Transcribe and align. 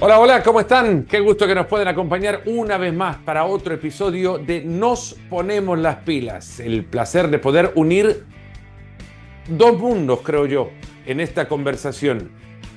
Hola, 0.00 0.20
hola, 0.20 0.44
¿cómo 0.44 0.60
están? 0.60 1.06
Qué 1.06 1.18
gusto 1.18 1.44
que 1.48 1.56
nos 1.56 1.66
pueden 1.66 1.88
acompañar 1.88 2.42
una 2.46 2.78
vez 2.78 2.94
más 2.94 3.16
para 3.16 3.46
otro 3.46 3.74
episodio 3.74 4.38
de 4.38 4.62
Nos 4.62 5.16
ponemos 5.28 5.76
las 5.76 5.96
pilas. 5.96 6.60
El 6.60 6.84
placer 6.84 7.28
de 7.30 7.40
poder 7.40 7.72
unir 7.74 8.24
dos 9.48 9.76
mundos, 9.76 10.20
creo 10.22 10.46
yo, 10.46 10.70
en 11.04 11.18
esta 11.18 11.48
conversación. 11.48 12.30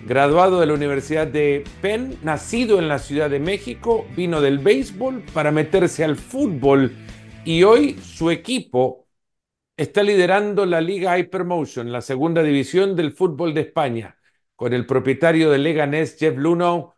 Graduado 0.03 0.59
de 0.59 0.65
la 0.65 0.73
Universidad 0.73 1.27
de 1.27 1.63
Penn, 1.79 2.17
nacido 2.23 2.79
en 2.79 2.87
la 2.87 2.97
Ciudad 2.97 3.29
de 3.29 3.39
México, 3.39 4.07
vino 4.15 4.41
del 4.41 4.57
béisbol 4.57 5.23
para 5.31 5.51
meterse 5.51 6.03
al 6.03 6.15
fútbol 6.15 6.91
y 7.45 7.61
hoy 7.61 7.99
su 8.01 8.31
equipo 8.31 9.05
está 9.77 10.01
liderando 10.01 10.65
la 10.65 10.81
Liga 10.81 11.19
Hypermotion, 11.19 11.91
la 11.91 12.01
segunda 12.01 12.41
división 12.41 12.95
del 12.95 13.11
fútbol 13.11 13.53
de 13.53 13.61
España, 13.61 14.17
con 14.55 14.73
el 14.73 14.87
propietario 14.87 15.51
de 15.51 15.59
Leganés, 15.59 16.17
Jeff 16.17 16.35
Luno 16.35 16.95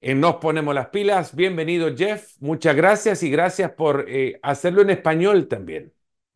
en 0.00 0.20
Nos 0.20 0.36
Ponemos 0.36 0.74
las 0.74 0.88
Pilas. 0.88 1.34
Bienvenido, 1.34 1.94
Jeff. 1.96 2.36
Muchas 2.40 2.76
gracias 2.76 3.22
y 3.22 3.30
gracias 3.30 3.72
por 3.72 4.06
eh, 4.08 4.38
hacerlo 4.42 4.82
en 4.82 4.90
español 4.90 5.48
también. 5.48 5.92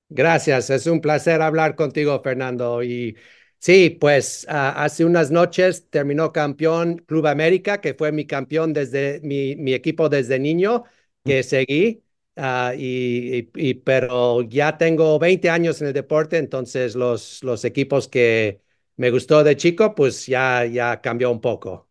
Gracias, 0.09 0.71
es 0.71 0.87
un 0.87 1.01
placer 1.01 1.41
hablar 1.41 1.77
contigo, 1.77 2.21
Fernando. 2.23 2.83
Y 2.83 3.17
sí, 3.59 3.91
pues 3.91 4.47
ah, 4.49 4.83
hace 4.83 5.05
unas 5.05 5.31
noches 5.31 5.89
terminó 5.89 6.33
campeón 6.33 6.99
Club 7.07 7.27
América, 7.29 7.81
que 7.81 7.95
fue 7.95 8.11
mi 8.11 8.27
campeón 8.27 8.73
desde 8.73 9.21
mi, 9.23 9.55
mi 9.57 9.73
equipo 9.73 10.09
desde 10.09 10.39
niño, 10.41 10.85
que 11.25 11.41
mm. 11.41 11.45
seguí. 11.45 12.05
Ah, 12.37 12.73
y, 12.77 13.51
y, 13.55 13.75
pero 13.75 14.43
ya 14.43 14.79
tengo 14.79 15.19
20 15.19 15.51
años 15.51 15.81
en 15.83 15.89
el 15.89 15.93
deporte, 15.93 16.39
entonces 16.39 16.95
los, 16.97 17.43
los 17.45 17.65
equipos 17.65 18.09
que 18.09 18.63
me 18.97 19.11
gustó 19.11 19.45
de 19.45 19.57
chico, 19.57 19.95
pues 19.95 20.27
ya, 20.27 20.65
ya 20.65 21.01
cambió 21.01 21.31
un 21.31 21.41
poco. 21.41 21.90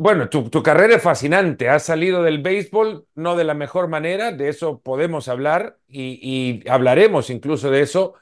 Bueno, 0.00 0.30
tu, 0.30 0.62
carrera 0.62 0.96
es 0.96 1.02
fascinante. 1.02 1.68
Has 1.68 1.82
salido 1.82 2.22
del 2.22 2.40
béisbol 2.40 3.06
no 3.16 3.36
de 3.36 3.44
la 3.44 3.52
mejor 3.52 3.88
manera, 3.88 4.32
de 4.32 4.48
eso 4.48 4.80
podemos 4.80 5.28
hablar 5.28 5.78
y, 5.86 6.66
hablaremos 6.70 7.28
incluso 7.28 7.70
de 7.70 7.82
eso, 7.82 8.14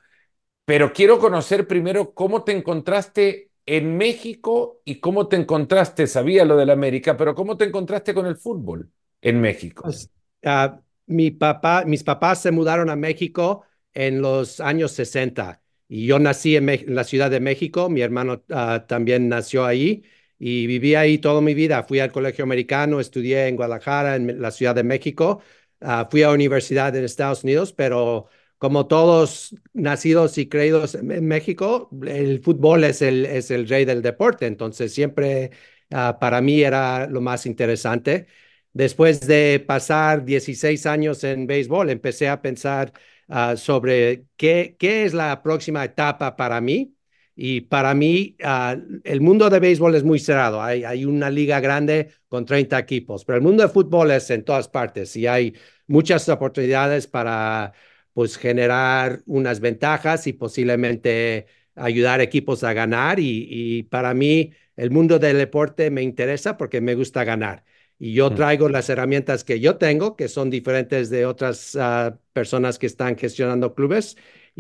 pero 0.65 0.93
quiero 0.93 1.21
conocer 1.21 1.69
primero 1.69 2.15
cómo 2.15 2.43
te 2.43 2.51
encontraste 2.51 3.53
en 3.65 3.97
México 3.97 4.83
y 4.85 4.97
cómo 4.97 5.29
te 5.29 5.37
encontraste, 5.37 6.09
sabía 6.09 6.45
lo 6.45 6.57
del 6.57 6.71
América, 6.71 7.17
pero 7.17 7.33
cómo 7.37 7.57
te 7.57 7.67
encontraste 7.67 8.13
con 8.13 8.27
el 8.27 8.35
fútbol 8.35 8.91
en 9.23 9.41
México. 9.41 9.85
Pues, 9.85 10.11
ah, 10.45 10.81
mi 11.07 11.31
papá, 11.31 11.85
mis 11.87 12.03
papás 12.03 12.43
se 12.43 12.51
mudaron 12.51 12.91
a 12.91 12.97
México 12.97 13.63
en 13.95 14.21
los 14.21 14.59
años 14.59 14.91
60 14.91 15.63
y 15.87 16.07
yo 16.07 16.19
nací 16.19 16.57
en, 16.57 16.67
la 16.89 17.05
Ciudad 17.05 17.31
de 17.31 17.39
México, 17.39 17.89
mi 17.89 18.01
hermano 18.01 18.43
ah, 18.51 18.85
también 18.89 19.29
nació 19.29 19.65
ahí 19.65 20.03
y 20.39 20.67
viví 20.67 20.95
ahí 20.95 21.19
toda 21.19 21.41
mi 21.41 21.55
vida. 21.55 21.83
Fui 21.85 22.01
al 22.01 22.13
colegio 22.13 22.45
americano, 22.45 23.01
estudié 23.01 23.49
en 23.49 23.57
Guadalajara, 23.57 24.17
en 24.17 24.41
la 24.41 24.51
Ciudad 24.51 24.75
de 24.75 24.85
México, 24.85 25.43
ah, 25.81 26.09
fui 26.11 26.23
a 26.23 26.31
universidad 26.31 26.95
en 26.97 27.05
Estados 27.05 27.45
Unidos, 27.45 27.73
pero 27.73 28.29
como 28.59 28.87
todos 28.87 29.55
nacidos 29.73 30.37
y 30.39 30.49
creídos 30.49 30.95
en 30.95 31.27
México, 31.27 31.91
el 32.07 32.41
fútbol 32.43 32.85
es 32.85 33.03
el, 33.03 33.25
es 33.27 33.51
el 33.51 33.69
rey 33.69 33.85
del 33.85 34.03
deporte, 34.03 34.47
entonces 34.47 34.93
siempre 34.93 35.51
ah, 35.91 36.19
para 36.21 36.41
mí 36.41 36.61
era 36.63 37.07
lo 37.09 37.21
más 37.21 37.47
interesante. 37.47 38.27
Después 38.73 39.21
de 39.27 39.65
pasar 39.67 40.25
16 40.25 40.87
años 40.87 41.25
en 41.25 41.47
béisbol, 41.47 41.91
empecé 41.91 42.29
a 42.29 42.43
pensar 42.43 42.93
ah, 43.29 43.57
sobre 43.57 44.27
qué, 44.37 44.77
qué 44.79 45.05
es 45.05 45.15
la 45.15 45.43
próxima 45.43 45.85
etapa 45.85 46.37
para 46.37 46.61
mí 46.61 46.95
y 47.41 47.61
para 47.61 47.95
mí, 47.95 48.37
ah, 48.43 48.77
el 49.05 49.21
mundo 49.21 49.49
de 49.49 49.61
béisbol 49.61 49.95
es 49.95 50.03
muy 50.03 50.19
cerrado. 50.19 50.61
Hay, 50.61 50.83
hay, 50.83 51.05
una 51.05 51.31
liga 51.31 51.61
grande 51.61 52.09
con 52.27 52.45
30 52.45 52.77
equipos, 52.81 53.25
pero 53.25 53.37
el 53.37 53.43
mundo 53.45 53.63
de 53.63 53.69
fútbol 53.69 54.11
es 54.11 54.29
en 54.31 54.43
todas 54.43 54.67
partes 54.67 55.15
y 55.15 55.29
hay 55.29 55.55
muchas 55.87 56.29
oportunidades 56.29 57.07
para 57.07 57.73
pues, 58.13 58.37
generar 58.37 59.23
unas 59.27 59.61
ventajas 59.61 60.27
y 60.27 60.33
posiblemente 60.33 61.47
ayudar 61.77 62.21
equipos 62.21 62.65
a 62.65 62.73
ganar. 62.73 63.21
Y, 63.21 63.47
y 63.49 63.83
para 63.85 64.15
mí, 64.15 64.53
el 64.75 64.91
mundo 64.91 65.21
del 65.21 65.39
deporte 65.39 65.93
me 65.93 66.03
interesa 66.03 66.57
porque 66.57 66.81
me 66.81 66.97
gusta 66.97 67.23
ganar. 67.23 67.63
Y 68.01 68.15
yo 68.15 68.31
mm. 68.31 68.35
traigo 68.35 68.69
las 68.69 68.91
herramientas 68.91 69.45
que 69.45 69.61
yo 69.61 69.77
tengo, 69.77 70.17
que 70.17 70.27
son 70.27 70.51
diferentes 70.51 71.09
de 71.09 71.25
otras 71.25 71.77
ah, 71.77 72.19
personas 72.33 72.81
que 72.81 72.87
están 72.87 73.17
gestionando 73.17 73.77
clubes 73.77 74.17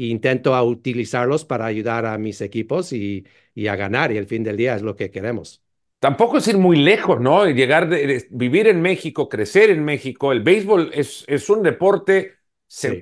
intento 0.06 0.54
a 0.54 0.62
utilizarlos 0.62 1.44
para 1.44 1.66
ayudar 1.66 2.06
a 2.06 2.16
mis 2.18 2.40
equipos 2.40 2.92
y, 2.92 3.26
y, 3.54 3.66
a 3.66 3.76
ganar. 3.76 4.12
Y 4.12 4.16
el 4.16 4.26
fin 4.26 4.44
del 4.44 4.56
día 4.56 4.76
es 4.76 4.82
lo 4.82 4.96
que 4.96 5.10
queremos. 5.10 5.62
Tampoco 5.98 6.38
es 6.38 6.46
ir 6.46 6.58
muy 6.58 6.76
lejos, 6.76 7.20
¿no? 7.20 7.44
Llegar, 7.46 7.88
de, 7.88 8.26
vivir 8.30 8.68
en 8.68 8.80
México, 8.80 9.28
crecer 9.28 9.70
en 9.70 9.84
México. 9.84 10.30
El 10.30 10.42
béisbol 10.42 10.90
es, 10.94 11.24
es 11.26 11.50
un 11.50 11.62
deporte 11.62 12.34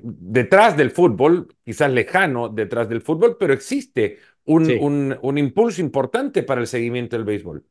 detrás 0.01 0.75
del 0.77 0.91
fútbol, 0.91 1.55
quizás 1.63 1.91
lejano 1.91 2.49
detrás 2.49 2.89
del 2.89 3.01
fútbol, 3.01 3.37
pero 3.37 3.53
existe 3.53 4.17
un, 4.45 4.71
un, 4.79 5.17
un 5.21 5.37
impulso 5.37 5.81
importante 5.81 6.41
para 6.41 6.61
el 6.61 6.67
seguimiento 6.67 7.15
del 7.15 7.25
béisbol. 7.25 7.63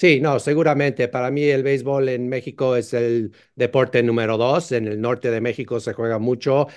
Sí, 0.00 0.18
no, 0.18 0.38
seguramente. 0.38 1.08
Para 1.08 1.30
mí 1.30 1.42
el 1.44 1.62
béisbol 1.62 2.08
en 2.08 2.26
México 2.30 2.74
es 2.74 2.94
el 2.94 3.34
deporte 3.54 4.02
número 4.02 4.38
dos. 4.38 4.72
En 4.72 4.88
el 4.88 4.98
norte 4.98 5.30
de 5.30 5.42
México 5.42 5.78
se 5.78 5.92
juega 5.92 6.18
mucho, 6.18 6.68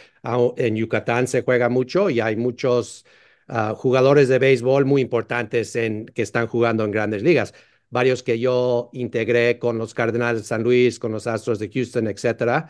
en 0.57 0.75
Yucatán 0.75 1.28
se 1.28 1.41
juega 1.41 1.69
mucho 1.69 2.09
y 2.09 2.19
hay 2.19 2.35
muchos 2.35 3.06
ah, 3.47 3.73
jugadores 3.78 4.28
de 4.28 4.39
béisbol 4.39 4.83
muy 4.83 5.01
importantes 5.01 5.73
en, 5.78 6.06
que 6.07 6.22
están 6.22 6.47
jugando 6.47 6.83
en 6.83 6.91
grandes 6.91 7.23
ligas. 7.23 7.53
Varios 7.89 8.23
que 8.23 8.39
yo 8.39 8.89
integré 8.91 9.57
con 9.57 9.78
los 9.78 9.94
Cardenales 9.94 10.41
de 10.41 10.47
San 10.50 10.62
Luis, 10.63 11.00
con 11.00 11.13
los 11.13 11.25
Astros 11.25 11.59
de 11.59 11.69
Houston, 11.69 12.07
etcétera. 12.07 12.67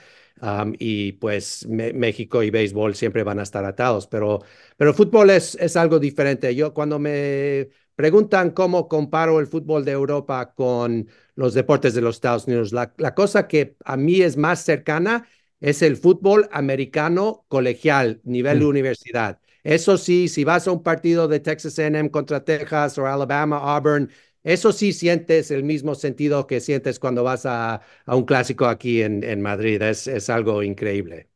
y 0.79 1.13
pues 1.13 1.65
México 1.67 2.43
y 2.43 2.49
béisbol 2.51 2.95
siempre 2.95 3.23
van 3.23 3.39
a 3.39 3.43
estar 3.43 3.63
atados, 3.65 4.07
pero, 4.07 4.41
pero 4.77 4.93
fútbol 4.93 5.29
es, 5.29 5.55
es 5.55 5.75
algo 5.77 5.99
diferente. 5.99 6.53
Yo 6.55 6.73
cuando 6.73 6.99
me 6.99 7.69
Preguntan 7.95 8.51
cómo 8.51 8.87
comparo 8.87 9.39
el 9.39 9.47
fútbol 9.47 9.85
de 9.85 9.91
Europa 9.91 10.53
con 10.55 11.07
los 11.35 11.53
deportes 11.53 11.93
de 11.93 12.01
los 12.01 12.15
Estados 12.15 12.47
Unidos. 12.47 12.71
La, 12.73 12.93
cosa 13.15 13.47
que 13.47 13.75
a 13.85 13.97
mí 13.97 14.21
es 14.21 14.37
más 14.37 14.63
cercana 14.63 15.27
es 15.59 15.81
el 15.81 15.97
fútbol 15.97 16.49
americano 16.51 17.45
colegial, 17.47 18.19
nivel 18.23 18.59
de 18.59 18.65
mm. 18.65 18.69
universidad. 18.69 19.39
Eso 19.63 19.97
sí, 19.97 20.27
si 20.27 20.43
vas 20.43 20.67
a 20.67 20.71
un 20.71 20.83
partido 20.83 21.27
de 21.27 21.39
Texas 21.39 21.79
AM 21.79 22.09
contra 22.09 22.43
Texas 22.43 22.97
o 22.97 23.05
Alabama, 23.07 23.57
Auburn, 23.57 24.09
eso 24.43 24.73
sí 24.73 24.91
sientes 24.91 25.51
el 25.51 25.63
mismo 25.63 25.95
sentido 25.95 26.47
que 26.47 26.59
sientes 26.59 26.99
cuando 26.99 27.23
vas 27.23 27.45
a, 27.45 27.81
un 28.07 28.25
clásico 28.25 28.65
aquí 28.65 29.01
en, 29.01 29.23
en 29.23 29.41
Madrid. 29.41 29.81
Es, 29.81 30.07
es 30.07 30.29
algo 30.29 30.63
increíble. 30.63 31.32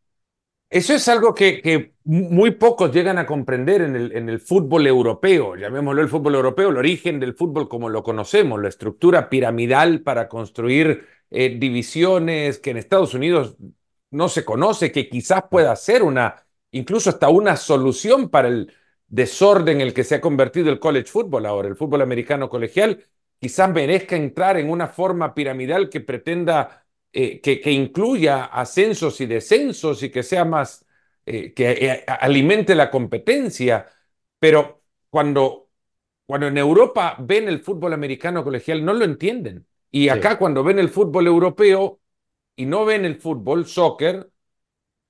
Eso 0.70 0.94
es 0.94 1.08
algo 1.08 1.34
que, 1.34 1.94
muy 2.04 2.52
pocos 2.52 2.94
llegan 2.94 3.18
a 3.18 3.26
comprender 3.26 3.82
en 3.82 4.30
el, 4.30 4.40
fútbol 4.40 4.86
europeo, 4.86 5.56
llamémoslo 5.56 6.02
el 6.02 6.10
fútbol 6.10 6.36
europeo, 6.36 6.70
el 6.70 6.78
origen 6.78 7.22
del 7.22 7.36
fútbol 7.36 7.70
como 7.70 7.88
lo 7.88 8.04
conocemos, 8.04 8.62
la 8.62 8.68
estructura 8.68 9.30
piramidal 9.30 10.02
para 10.02 10.28
construir 10.28 11.06
eh, 11.32 11.56
divisiones 11.58 12.60
que 12.60 12.72
en 12.72 12.78
Estados 12.78 13.14
Unidos 13.14 13.56
no 14.12 14.28
se 14.28 14.44
conoce, 14.44 14.92
que 14.92 15.08
quizás 15.10 15.44
pueda 15.50 15.74
ser 15.78 16.04
una, 16.04 16.46
incluso 16.72 17.10
hasta 17.12 17.30
una 17.30 17.56
solución 17.56 18.30
para 18.30 18.50
el 18.50 18.74
desorden 19.08 19.78
en 19.78 19.88
el 19.88 19.94
que 19.94 20.04
se 20.04 20.16
ha 20.16 20.22
convertido 20.22 20.70
el 20.70 20.80
college 20.80 21.08
football 21.10 21.46
ahora, 21.46 21.70
el 21.70 21.78
fútbol 21.78 22.02
americano 22.02 22.50
colegial, 22.50 23.06
quizás 23.40 23.70
merezca 23.72 24.18
entrar 24.18 24.58
en 24.58 24.70
una 24.70 24.88
forma 24.88 25.34
piramidal 25.34 25.90
que 25.90 26.02
pretenda 26.02 26.87
eh, 27.14 27.42
que, 27.42 27.72
incluya 27.72 28.46
ascensos 28.46 29.20
y 29.22 29.26
descensos 29.26 30.04
y 30.04 30.10
que 30.10 30.24
sea 30.24 30.46
más, 30.46 30.86
eh, 31.26 31.54
que 31.54 31.72
eh, 31.72 32.06
alimente 32.08 32.76
la 32.76 32.92
competencia, 32.92 33.88
pero 34.40 34.84
cuando, 35.10 35.70
cuando 36.26 36.48
en 36.48 36.58
Europa 36.58 37.16
ven 37.20 37.48
el 37.48 37.60
fútbol 37.60 37.94
americano 37.94 38.44
colegial 38.44 38.84
no 38.84 38.94
lo 38.94 39.06
entienden. 39.06 39.66
Y 39.90 40.10
acá 40.10 40.38
cuando 40.38 40.64
ven 40.64 40.80
el 40.80 40.90
fútbol 40.90 41.28
europeo 41.28 42.02
y 42.56 42.66
no 42.66 42.86
ven 42.86 43.06
el 43.06 43.16
fútbol, 43.16 43.66
soccer, 43.66 44.30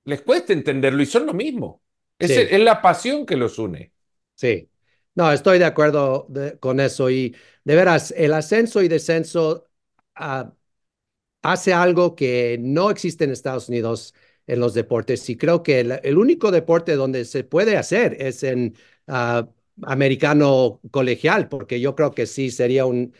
les 0.04 0.22
cuesta 0.22 0.52
entenderlo 0.52 1.02
y 1.02 1.06
son 1.06 1.26
lo 1.26 1.34
mismo. 1.34 1.82
Es, 2.18 2.30
es 2.30 2.60
la 2.60 2.80
pasión 2.80 3.26
que 3.26 3.36
los 3.36 3.58
une. 3.58 3.92
Sí, 4.34 4.70
no, 5.14 5.32
estoy 5.32 5.58
de 5.58 5.64
acuerdo 5.64 6.28
con 6.60 6.78
eso 6.78 7.10
y 7.10 7.34
de 7.64 7.74
veras, 7.74 8.14
el 8.16 8.32
ascenso 8.32 8.82
y 8.82 8.88
descenso 8.88 9.66
uh, 10.18 10.48
hace 11.52 11.72
algo 11.72 12.14
que 12.14 12.58
no 12.60 12.90
existe 12.90 13.24
en 13.24 13.30
Estados 13.30 13.68
Unidos 13.68 14.14
en 14.46 14.60
los 14.60 14.74
deportes 14.74 15.28
y 15.30 15.36
creo 15.36 15.62
que 15.62 15.80
el, 15.80 16.18
único 16.18 16.50
deporte 16.50 16.96
donde 16.96 17.24
se 17.24 17.44
puede 17.44 17.76
hacer 17.76 18.16
es 18.20 18.42
en 18.42 18.74
ah, 19.06 19.48
americano 19.82 20.80
colegial, 20.90 21.48
porque 21.48 21.80
yo 21.80 21.94
creo 21.94 22.12
que 22.12 22.26
sí 22.26 22.50
sería 22.50 22.86
un, 22.86 23.12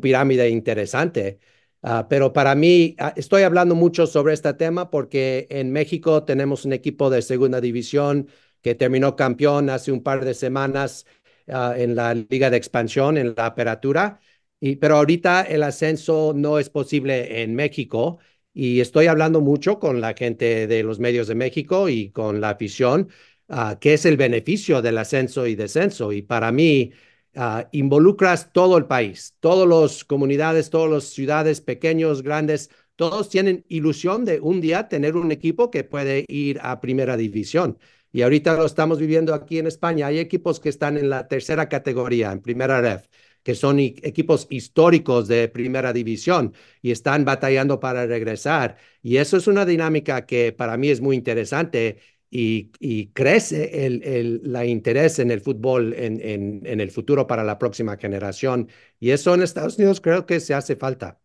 pirámide 0.00 0.50
interesante. 0.50 1.40
Ah, 1.82 2.06
pero 2.08 2.32
para 2.32 2.54
mí, 2.54 2.94
ah, 2.98 3.14
estoy 3.16 3.42
hablando 3.42 3.74
mucho 3.74 4.06
sobre 4.06 4.34
este 4.34 4.52
tema 4.54 4.90
porque 4.90 5.46
en 5.50 5.72
México 5.72 6.24
tenemos 6.24 6.64
un 6.64 6.72
equipo 6.74 7.10
de 7.10 7.22
segunda 7.22 7.60
división 7.60 8.28
que 8.62 8.74
terminó 8.74 9.16
campeón 9.16 9.70
hace 9.70 9.92
un 9.92 10.02
par 10.02 10.24
de 10.24 10.34
semanas 10.34 11.06
en 11.46 11.96
la 11.96 12.14
liga 12.14 12.48
de 12.50 12.56
expansión, 12.56 13.18
en 13.18 13.34
la 13.36 13.46
apertura, 13.46 14.20
Pero 14.60 14.96
ahorita 14.96 15.42
el 15.42 15.62
ascenso 15.62 16.32
no 16.36 16.58
es 16.58 16.68
posible 16.68 17.42
en 17.42 17.54
México 17.54 18.18
y 18.52 18.80
estoy 18.80 19.06
hablando 19.06 19.40
mucho 19.40 19.78
con 19.78 20.00
la 20.00 20.14
gente 20.14 20.66
de 20.66 20.82
los 20.82 20.98
medios 20.98 21.28
de 21.28 21.34
México 21.34 21.88
y 21.88 22.10
con 22.10 22.40
la 22.40 22.50
afición, 22.50 23.08
uh, 23.48 23.78
que 23.80 23.94
es 23.94 24.04
el 24.04 24.16
beneficio 24.16 24.82
del 24.82 24.98
ascenso 24.98 25.46
y 25.46 25.54
descenso. 25.54 26.12
Y 26.12 26.22
para 26.22 26.52
mí, 26.52 26.92
uh, 27.36 27.62
involucras 27.72 28.52
todo 28.52 28.76
el 28.76 28.86
país, 28.86 29.34
todas 29.40 29.68
las 29.68 30.04
comunidades, 30.04 30.68
todas 30.70 30.90
las 30.90 31.04
ciudades, 31.04 31.60
pequeños, 31.62 32.22
grandes, 32.22 32.70
todos 32.96 33.30
tienen 33.30 33.64
ilusión 33.68 34.24
de 34.26 34.40
un 34.40 34.60
día 34.60 34.88
tener 34.88 35.16
un 35.16 35.32
equipo 35.32 35.70
que 35.70 35.84
puede 35.84 36.24
ir 36.28 36.58
a 36.62 36.80
primera 36.80 37.16
división. 37.16 37.78
Y 38.12 38.22
ahorita 38.22 38.54
lo 38.56 38.66
estamos 38.66 38.98
viviendo 38.98 39.32
aquí 39.34 39.58
en 39.58 39.66
España. 39.68 40.08
Hay 40.08 40.18
equipos 40.18 40.60
que 40.60 40.68
están 40.68 40.98
en 40.98 41.08
la 41.08 41.28
tercera 41.28 41.68
categoría, 41.68 42.32
en 42.32 42.42
primera 42.42 42.80
ref 42.80 43.06
que 43.42 43.54
son 43.54 43.78
equipos 43.78 44.46
históricos 44.50 45.28
de 45.28 45.48
primera 45.48 45.92
división 45.92 46.54
y 46.82 46.90
están 46.90 47.24
batallando 47.24 47.80
para 47.80 48.06
regresar. 48.06 48.76
Y 49.02 49.16
eso 49.16 49.36
es 49.36 49.46
una 49.46 49.64
dinámica 49.64 50.26
que 50.26 50.52
para 50.52 50.76
mí 50.76 50.88
es 50.90 51.00
muy 51.00 51.16
interesante 51.16 51.98
y, 52.30 52.70
y 52.78 53.08
crece 53.08 53.86
el, 53.86 54.02
el 54.04 54.40
la 54.44 54.64
interés 54.64 55.18
en 55.18 55.30
el 55.30 55.40
fútbol 55.40 55.94
en, 55.94 56.20
en, 56.20 56.62
en, 56.64 56.80
el 56.80 56.90
futuro 56.90 57.26
para 57.26 57.44
la 57.44 57.58
próxima 57.58 57.96
generación. 57.96 58.68
Y 59.00 59.10
eso 59.10 59.34
en 59.34 59.42
Estados 59.42 59.78
Unidos 59.78 60.00
creo 60.00 60.26
que 60.26 60.40
se 60.40 60.54
hace 60.54 60.76
falta. 60.76 61.20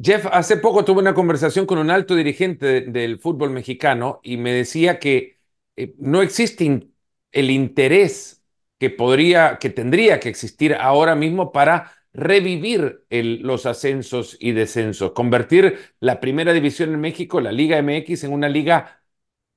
Jeff, 0.00 0.26
hace 0.32 0.56
poco 0.56 0.84
tuve 0.84 1.00
una 1.00 1.14
conversación 1.14 1.66
con 1.66 1.78
un 1.78 1.90
alto 1.90 2.14
dirigente 2.16 2.66
de, 2.66 2.80
del 2.82 3.18
fútbol 3.18 3.50
mexicano 3.50 4.20
y 4.22 4.36
me 4.36 4.52
decía 4.52 4.98
que 4.98 5.38
eh, 5.76 5.94
no 5.98 6.22
existe 6.22 6.88
el 7.32 7.50
interés 7.50 8.41
que 8.82 8.90
podría, 8.90 9.58
que 9.60 9.70
tendría 9.70 10.18
que 10.18 10.28
existir 10.28 10.74
ahora 10.74 11.14
mismo 11.14 11.52
para 11.52 11.92
revivir 12.12 13.04
el, 13.10 13.40
los 13.42 13.64
ascensos 13.64 14.36
y 14.40 14.50
descensos, 14.50 15.12
convertir 15.12 15.78
la 16.00 16.18
primera 16.18 16.52
división 16.52 16.92
en 16.92 17.00
México, 17.00 17.40
la 17.40 17.52
Liga 17.52 17.78
MX, 17.78 18.24
en 18.24 18.32
una 18.32 18.48
liga 18.48 19.04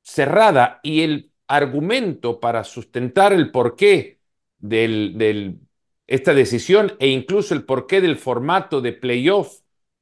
cerrada. 0.03 0.79
Y 0.83 1.01
el 1.01 1.31
argumento 1.47 2.39
para 2.39 2.63
sustentar 2.63 3.33
el 3.33 3.49
porqué 3.49 4.19
de 4.59 5.11
del, 5.15 5.59
esta 6.05 6.35
decisión 6.35 6.93
e 6.99 7.07
incluso 7.07 7.55
el 7.55 7.63
porqué 7.65 8.01
del 8.01 8.17
formato 8.17 8.79
de 8.79 8.93
playoff 8.93 9.61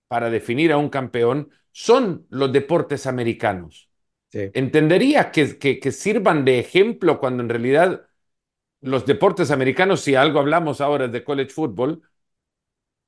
para 0.10 0.30
definir 0.30 0.74
a 0.74 0.78
un 0.78 0.90
campeón 0.90 1.50
son 1.72 2.28
los 2.30 2.52
deportes 2.52 3.08
americanos. 3.08 3.90
Sí. 4.34 4.50
Entendería 4.52 5.32
que, 5.32 5.58
que, 5.58 5.80
que 5.80 5.94
sirvan 5.94 6.44
de 6.44 6.60
ejemplo 6.60 7.22
cuando 7.22 7.42
en 7.42 7.48
realidad 7.48 8.06
los 8.84 9.06
deportes 9.06 9.50
americanos, 9.50 10.02
si 10.02 10.16
algo 10.16 10.40
hablamos 10.40 10.82
ahora 10.82 11.08
de 11.08 11.24
college 11.24 11.52
football, 11.52 12.02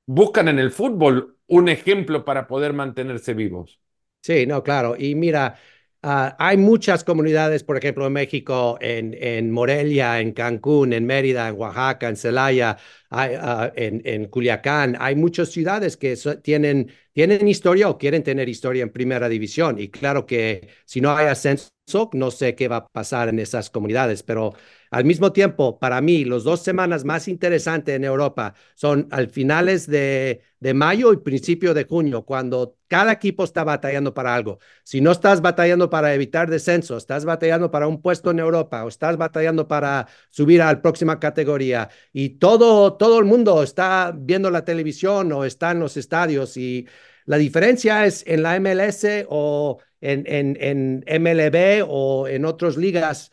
buscan 0.06 0.48
en 0.48 0.58
el 0.58 0.70
fútbol 0.70 1.38
un 1.46 1.68
ejemplo 1.68 2.24
para 2.24 2.46
poder 2.46 2.72
mantenerse 2.72 3.34
vivos. 3.34 3.78
Sí, 4.22 4.46
no, 4.46 4.62
claro. 4.62 4.96
Y 4.98 5.14
mira, 5.14 5.58
uh, 6.02 6.34
hay 6.38 6.56
muchas 6.56 7.04
comunidades, 7.04 7.62
por 7.62 7.76
ejemplo, 7.76 8.06
en 8.06 8.12
México, 8.14 8.78
en, 8.80 9.14
en, 9.20 9.52
Morelia, 9.52 10.20
en 10.20 10.32
Cancún, 10.32 10.92
en 10.92 11.06
Mérida, 11.06 11.48
en 11.48 11.56
Oaxaca, 11.56 12.08
en 12.08 12.16
Celaya, 12.16 12.78
uh, 13.10 13.70
en, 13.76 14.02
en, 14.04 14.26
Culiacán. 14.28 14.96
Hay 14.98 15.14
muchas 15.14 15.50
ciudades 15.50 15.96
que 15.96 16.16
tienen, 16.42 16.90
tienen 17.16 17.48
historia 17.48 17.88
o 17.88 17.96
quieren 17.96 18.22
tener 18.22 18.46
historia 18.46 18.82
en 18.82 18.90
primera 18.92 19.26
división. 19.30 19.78
Y 19.78 19.88
claro 19.88 20.26
que 20.26 20.68
si 20.84 21.00
no 21.00 21.16
hay 21.16 21.28
ascenso, 21.28 21.70
no 22.12 22.30
sé 22.30 22.54
qué 22.54 22.68
va 22.68 22.76
a 22.76 22.86
pasar 22.88 23.30
en 23.30 23.38
esas 23.38 23.70
comunidades, 23.70 24.22
pero 24.22 24.52
al 24.90 25.06
mismo 25.06 25.32
tiempo, 25.32 25.78
para 25.78 26.02
mí, 26.02 26.26
las 26.26 26.44
dos 26.44 26.62
semanas 26.62 27.04
más 27.06 27.26
interesantes 27.28 27.96
en 27.96 28.04
Europa 28.04 28.54
son 28.74 29.08
al 29.10 29.30
finales 29.30 29.86
de, 29.86 30.42
de 30.60 30.74
mayo 30.74 31.12
y 31.12 31.16
principio 31.18 31.74
de 31.74 31.84
junio, 31.84 32.24
cuando 32.24 32.76
cada 32.88 33.12
equipo 33.12 33.44
está 33.44 33.64
batallando 33.64 34.14
para 34.14 34.34
algo. 34.34 34.58
Si 34.84 35.00
no 35.00 35.10
estás 35.12 35.40
batallando 35.40 35.90
para 35.90 36.14
evitar 36.14 36.50
descenso, 36.50 36.96
estás 36.96 37.24
batallando 37.24 37.70
para 37.70 37.88
un 37.88 38.00
puesto 38.02 38.30
en 38.30 38.38
Europa 38.40 38.84
o 38.84 38.88
estás 38.88 39.16
batallando 39.16 39.66
para 39.68 40.06
subir 40.30 40.62
a 40.62 40.72
la 40.72 40.82
próxima 40.82 41.18
categoría 41.18 41.88
y 42.12 42.30
todo, 42.38 42.94
todo 42.94 43.18
el 43.18 43.24
mundo 43.24 43.62
está 43.62 44.12
viendo 44.16 44.50
la 44.50 44.64
televisión 44.64 45.32
o 45.32 45.44
está 45.44 45.72
en 45.72 45.80
los 45.80 45.96
estadios 45.96 46.56
y 46.56 46.86
la 47.26 47.36
diferencia 47.36 48.06
es 48.06 48.24
en 48.26 48.42
la 48.42 48.58
MLS 48.58 49.04
o 49.28 49.78
en, 50.00 50.24
en, 50.26 50.56
en 50.60 51.22
MLB 51.22 51.84
o 51.86 52.26
en 52.28 52.44
otras 52.44 52.76
ligas 52.76 53.30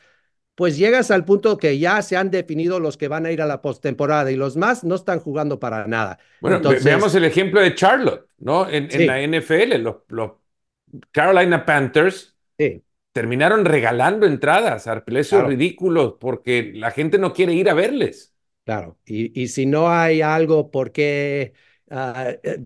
pues 0.56 0.78
llegas 0.78 1.10
al 1.12 1.26
punto 1.26 1.58
que 1.58 1.80
ya 1.80 2.02
se 2.02 2.16
han 2.16 2.30
definido 2.30 2.80
los 2.80 2.98
que 2.98 3.08
van 3.08 3.26
a 3.26 3.32
ir 3.32 3.42
a 3.42 3.46
la 3.46 3.62
postemporada 3.62 4.32
y 4.32 4.36
los 4.36 4.56
más 4.56 4.84
no 4.84 4.96
están 4.96 5.20
jugando 5.20 5.60
para 5.60 5.88
nada. 5.88 6.20
Bueno, 6.42 6.58
Entonces, 6.58 6.84
veamos 6.84 7.16
el 7.16 7.26
ejemplo 7.26 7.60
de 7.60 7.74
Charlotte, 7.74 8.28
¿no? 8.38 8.70
En, 8.70 8.90
sí. 8.90 9.04
en 9.04 9.08
la 9.08 9.40
NFL, 9.40 9.82
los, 9.82 9.96
los, 10.10 10.32
Carolina 11.12 11.66
Panthers 11.66 12.36
sí. 12.58 12.84
terminaron 13.12 13.66
regalando 13.66 14.28
entradas 14.28 14.86
a 14.86 15.04
precios 15.04 15.40
claro. 15.40 15.50
ridículos 15.50 16.16
porque 16.20 16.72
la 16.76 16.92
gente 16.92 17.18
no 17.18 17.34
quiere 17.34 17.54
ir 17.54 17.70
a 17.70 17.74
verles. 17.74 18.36
Claro, 18.64 18.98
y, 19.06 19.42
y 19.42 19.48
si 19.48 19.66
no 19.66 19.90
hay 19.90 20.22
algo 20.22 20.70
por 20.70 20.92
qué, 20.92 21.54
uh, 21.90 22.40
que, 22.42 22.62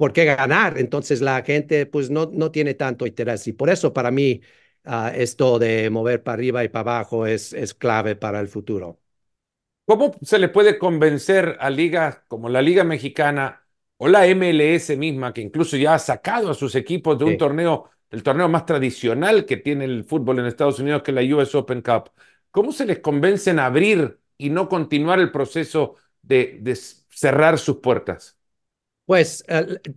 por 0.00 0.14
qué 0.14 0.24
ganar, 0.24 0.78
entonces 0.78 1.20
la 1.20 1.42
gente 1.42 1.84
pues 1.84 2.08
no, 2.08 2.30
no 2.32 2.50
tiene 2.50 2.72
tanto 2.72 3.06
interés. 3.06 3.46
Y 3.46 3.52
por 3.52 3.68
eso 3.68 3.92
para 3.92 4.10
mí 4.10 4.40
uh, 4.86 5.08
esto 5.14 5.58
de 5.58 5.90
mover 5.90 6.22
para 6.22 6.34
arriba 6.36 6.64
y 6.64 6.70
para 6.70 6.80
abajo 6.94 7.26
es, 7.26 7.52
es 7.52 7.74
clave 7.74 8.16
para 8.16 8.40
el 8.40 8.48
futuro. 8.48 8.98
¿Cómo 9.84 10.14
se 10.22 10.38
le 10.38 10.48
puede 10.48 10.78
convencer 10.78 11.58
a 11.60 11.68
ligas 11.68 12.20
como 12.28 12.48
la 12.48 12.62
Liga 12.62 12.82
Mexicana 12.82 13.66
o 13.98 14.08
la 14.08 14.26
MLS 14.26 14.96
misma, 14.96 15.34
que 15.34 15.42
incluso 15.42 15.76
ya 15.76 15.94
ha 15.94 15.98
sacado 15.98 16.50
a 16.50 16.54
sus 16.54 16.74
equipos 16.76 17.18
de 17.18 17.26
un 17.26 17.32
sí. 17.32 17.36
torneo, 17.36 17.90
el 18.10 18.22
torneo 18.22 18.48
más 18.48 18.64
tradicional 18.64 19.44
que 19.44 19.58
tiene 19.58 19.84
el 19.84 20.04
fútbol 20.04 20.38
en 20.38 20.46
Estados 20.46 20.78
Unidos, 20.78 21.02
que 21.02 21.10
es 21.10 21.14
la 21.16 21.36
US 21.36 21.54
Open 21.54 21.82
Cup? 21.82 22.10
¿Cómo 22.50 22.72
se 22.72 22.86
les 22.86 23.00
convence 23.00 23.50
en 23.50 23.58
abrir 23.58 24.18
y 24.38 24.48
no 24.48 24.66
continuar 24.70 25.20
el 25.20 25.30
proceso 25.30 25.96
de, 26.22 26.58
de 26.62 26.74
cerrar 26.76 27.58
sus 27.58 27.76
puertas? 27.78 28.39
Pues 29.10 29.44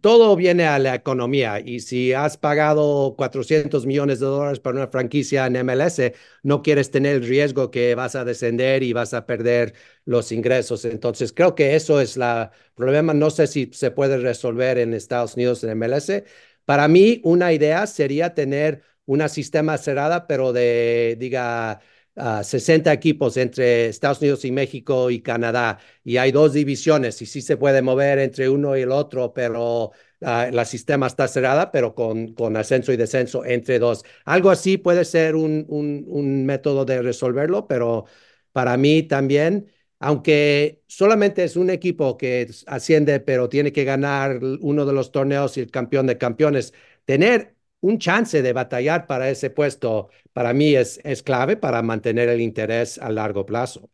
todo 0.01 0.35
viene 0.35 0.65
a 0.65 0.79
la 0.79 0.95
economía 0.95 1.59
y 1.59 1.81
si 1.81 2.13
has 2.13 2.35
pagado 2.35 3.13
400 3.15 3.85
millones 3.85 4.19
de 4.19 4.25
dólares 4.25 4.59
para 4.59 4.77
una 4.77 4.87
franquicia 4.87 5.45
en 5.45 5.55
MLS, 5.57 6.15
no 6.41 6.63
quieres 6.63 6.89
tener 6.89 7.17
el 7.17 7.27
riesgo 7.27 7.69
que 7.69 7.93
vas 7.93 8.15
a 8.15 8.25
descender 8.25 8.81
y 8.81 8.91
vas 8.91 9.13
a 9.13 9.27
perder 9.27 9.75
los 10.05 10.31
ingresos. 10.31 10.83
Entonces 10.85 11.31
creo 11.31 11.53
que 11.53 11.75
eso 11.75 12.01
es 12.01 12.17
el 12.17 12.49
problema. 12.73 13.13
No 13.13 13.29
sé 13.29 13.45
si 13.45 13.69
se 13.71 13.91
puede 13.91 14.17
resolver 14.17 14.79
en 14.79 14.95
Estados 14.95 15.35
Unidos 15.35 15.63
en 15.63 15.69
MLS. 15.79 16.23
Para 16.65 16.87
mí 16.87 17.21
una 17.23 17.53
idea 17.53 17.85
sería 17.85 18.33
tener 18.33 18.81
una 19.05 19.29
sistema 19.29 19.77
cerrada, 19.77 20.25
pero 20.25 20.53
de, 20.53 21.17
diga, 21.19 21.81
uh, 22.15 22.43
60 22.43 22.91
equipos 22.93 23.37
entre 23.37 23.87
Estados 23.87 24.19
Unidos 24.21 24.45
y 24.45 24.51
México 24.51 25.09
y 25.11 25.21
Canadá, 25.21 25.79
y 26.03 26.17
hay 26.17 26.31
dos 26.31 26.53
divisiones, 26.53 27.21
y 27.21 27.25
sí 27.25 27.41
se 27.41 27.57
puede 27.57 27.81
mover 27.81 28.19
entre 28.19 28.49
uno 28.49 28.77
y 28.77 28.81
el 28.81 28.91
otro, 28.91 29.33
pero 29.33 29.85
uh, 29.87 29.91
la 30.21 30.65
sistema 30.65 31.07
está 31.07 31.27
cerrada, 31.27 31.71
pero 31.71 31.95
con, 31.95 32.33
con 32.33 32.55
ascenso 32.57 32.91
y 32.93 32.97
descenso 32.97 33.45
entre 33.45 33.79
dos. 33.79 34.03
Algo 34.25 34.49
así 34.49 34.77
puede 34.77 35.05
ser 35.05 35.35
un, 35.35 35.65
un, 35.69 36.05
un 36.07 36.45
método 36.45 36.85
de 36.85 37.01
resolverlo, 37.01 37.67
pero 37.67 38.05
para 38.51 38.77
mí 38.77 39.03
también 39.03 39.69
aunque 39.99 40.83
solamente 40.87 41.43
es 41.45 41.55
un 41.55 41.69
equipo 41.69 42.17
que 42.17 42.49
asciende, 42.67 43.19
pero 43.21 43.47
tiene 43.47 43.71
que 43.71 43.85
ganar 43.85 44.39
uno 44.59 44.85
de 44.85 44.91
los 44.93 45.11
torneos 45.13 45.55
y 45.57 45.61
el 45.61 45.71
campeón 45.71 46.07
de 46.07 46.17
campeones, 46.17 46.73
tener 47.05 47.55
un 47.79 47.99
chance 47.99 48.41
de 48.41 48.53
batallar 48.53 49.07
para 49.07 49.29
ese 49.29 49.49
puesto 49.49 50.09
para 50.33 50.53
mí 50.53 50.75
es, 50.75 50.99
es 51.03 51.23
clave 51.23 51.57
para 51.57 51.81
mantener 51.81 52.29
el 52.29 52.41
interés 52.41 52.97
a 52.97 53.09
largo 53.11 53.45
plazo. 53.45 53.89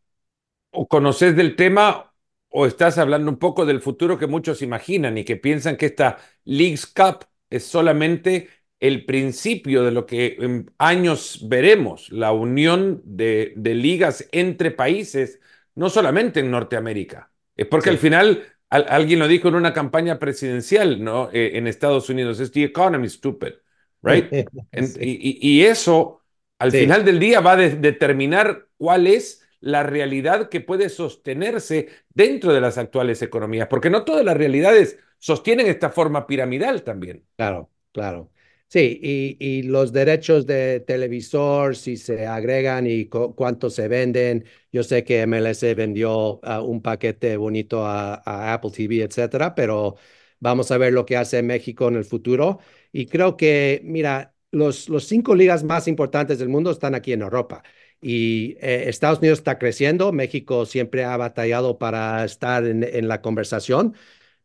¿O 0.72 0.88
conoces 0.88 1.36
del 1.36 1.56
tema 1.56 2.14
o 2.50 2.66
estás 2.66 2.98
hablando 2.98 3.30
un 3.30 3.38
poco 3.38 3.66
del 3.66 3.82
futuro 3.82 4.18
que 4.18 4.28
muchos 4.28 4.62
imaginan 4.62 5.18
y 5.18 5.24
que 5.24 5.36
piensan 5.36 5.78
que 5.78 5.88
esta 5.88 6.18
Leagues 6.46 6.88
Cup 6.88 7.26
es 7.50 7.64
solamente 7.66 8.50
el 8.80 9.06
principio 9.06 9.84
de 9.84 9.92
lo 9.92 10.06
que 10.06 10.38
en 10.40 10.72
años 10.78 11.46
veremos, 11.48 12.10
la 12.12 12.32
unión 12.32 13.02
de, 13.04 13.54
de 13.56 13.76
ligas 13.76 14.28
entre 14.32 14.72
países, 14.72 15.40
no 15.76 15.90
solamente 15.90 16.40
en 16.40 16.50
Norteamérica? 16.50 17.32
Es 17.56 17.68
porque 17.68 17.90
sí. 17.90 17.96
al 17.96 17.98
final 18.00 18.44
al, 18.70 18.86
alguien 18.90 19.20
lo 19.20 19.28
dijo 19.28 19.48
en 19.48 19.56
una 19.56 19.74
campaña 19.74 20.20
presidencial 20.20 21.04
¿no? 21.04 21.30
Eh, 21.32 21.58
en 21.58 21.68
Estados 21.68 22.10
Unidos, 22.10 22.40
es 22.40 22.52
the 22.52 22.64
economy 22.64 23.10
stupid. 23.10 23.54
Right? 24.02 24.30
sí. 24.82 25.00
y, 25.02 25.50
y, 25.58 25.64
eso, 25.64 26.19
al 26.60 26.72
sí. 26.72 26.80
final 26.80 27.06
del 27.06 27.20
día, 27.20 27.40
va 27.40 27.54
a 27.54 27.58
de 27.58 27.72
determinar 27.72 28.68
cuál 28.78 29.08
es 29.08 29.46
la 29.62 29.84
realidad 29.84 30.50
que 30.50 30.62
puede 30.62 30.90
sostenerse 30.90 31.90
dentro 32.14 32.54
de 32.54 32.62
las 32.62 32.78
actuales 32.78 33.22
economías, 33.22 33.68
porque 33.68 33.90
no 33.90 34.06
todas 34.06 34.24
las 34.24 34.38
realidades 34.38 35.00
sostienen 35.18 35.68
esta 35.68 35.90
forma 35.90 36.28
piramidal 36.28 36.84
también. 36.84 37.26
Claro, 37.36 37.70
claro. 37.92 38.32
Sí, 38.68 39.00
y, 39.02 39.36
y 39.40 39.64
los 39.64 39.92
derechos 39.92 40.46
de 40.46 40.80
televisor, 40.82 41.76
si 41.76 41.98
se 41.98 42.28
agregan 42.28 42.86
y 42.86 43.08
cuánto 43.08 43.70
se 43.72 43.88
venden. 43.88 44.46
Yo 44.72 44.84
sé 44.84 45.04
que 45.04 45.26
MLS 45.26 45.74
vendió 45.76 46.40
uh, 46.44 46.62
un 46.64 46.82
paquete 46.82 47.36
bonito 47.38 47.84
a, 47.86 48.22
a, 48.24 48.54
Apple 48.54 48.70
TV, 48.72 49.02
etcétera, 49.02 49.56
pero 49.56 49.96
vamos 50.40 50.70
a 50.70 50.78
ver 50.78 50.94
lo 50.94 51.06
que 51.06 51.18
hace 51.18 51.42
México 51.42 51.88
en 51.88 51.96
el 51.96 52.06
futuro. 52.06 52.60
Y 52.92 53.08
creo 53.08 53.38
que, 53.38 53.82
mira, 53.84 54.36
los, 54.52 54.90
los 54.90 55.06
cinco 55.06 55.36
ligas 55.36 55.64
más 55.64 55.88
importantes 55.88 56.40
del 56.40 56.50
mundo 56.50 56.72
están 56.72 56.96
aquí 56.96 57.14
en 57.14 57.22
Europa. 57.22 57.64
Y 58.02 58.56
eh, 58.62 58.86
Estados 58.90 59.20
Unidos 59.20 59.40
está 59.40 59.60
creciendo, 59.60 60.12
México 60.14 60.66
siempre 60.66 61.04
ha 61.04 61.18
batallado 61.18 61.78
para 61.78 62.24
estar 62.26 62.66
en, 62.66 62.84
en 62.84 63.08
la 63.08 63.22
conversación, 63.22 63.96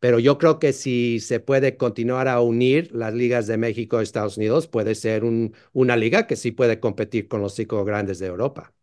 pero 0.00 0.18
yo 0.18 0.38
creo 0.38 0.58
que 0.58 0.72
si 0.72 1.20
se 1.20 1.40
puede 1.40 1.76
continuar 1.76 2.28
a 2.28 2.40
unir 2.40 2.90
las 2.94 3.14
ligas 3.14 3.46
de 3.46 3.56
México 3.56 4.00
y 4.00 4.04
Estados 4.04 4.36
Unidos, 4.36 4.66
puede 4.68 4.94
ser 4.94 5.24
un, 5.24 5.54
una 5.72 5.96
liga 5.96 6.26
que 6.26 6.36
sí 6.36 6.50
puede 6.52 6.80
competir 6.80 7.28
con 7.28 7.40
los 7.40 7.54
cinco 7.54 7.84
grandes 7.84 8.18
de 8.18 8.26
Europa. 8.26 8.74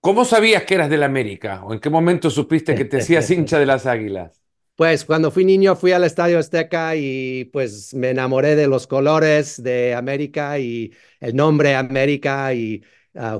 ¿Cómo 0.00 0.24
sabías 0.24 0.64
que 0.64 0.74
eras 0.74 0.90
del 0.90 1.02
América? 1.04 1.64
¿O 1.64 1.72
en 1.72 1.80
qué 1.80 1.90
momento 1.90 2.30
supiste 2.30 2.74
que 2.74 2.84
te 2.84 2.98
hacías 2.98 3.30
hincha 3.30 3.58
de 3.58 3.66
las 3.66 3.86
Águilas? 3.86 4.42
Pues 4.78 5.04
cuando 5.04 5.32
fui 5.32 5.44
niño 5.44 5.74
fui 5.74 5.90
al 5.90 6.04
Estadio 6.04 6.38
Azteca 6.38 6.94
y 6.94 7.46
pues 7.46 7.94
me 7.94 8.10
enamoré 8.10 8.54
de 8.54 8.68
los 8.68 8.86
colores 8.86 9.60
de 9.60 9.92
América 9.92 10.60
y 10.60 10.92
el 11.18 11.34
nombre 11.34 11.74
América 11.74 12.54
y 12.54 12.84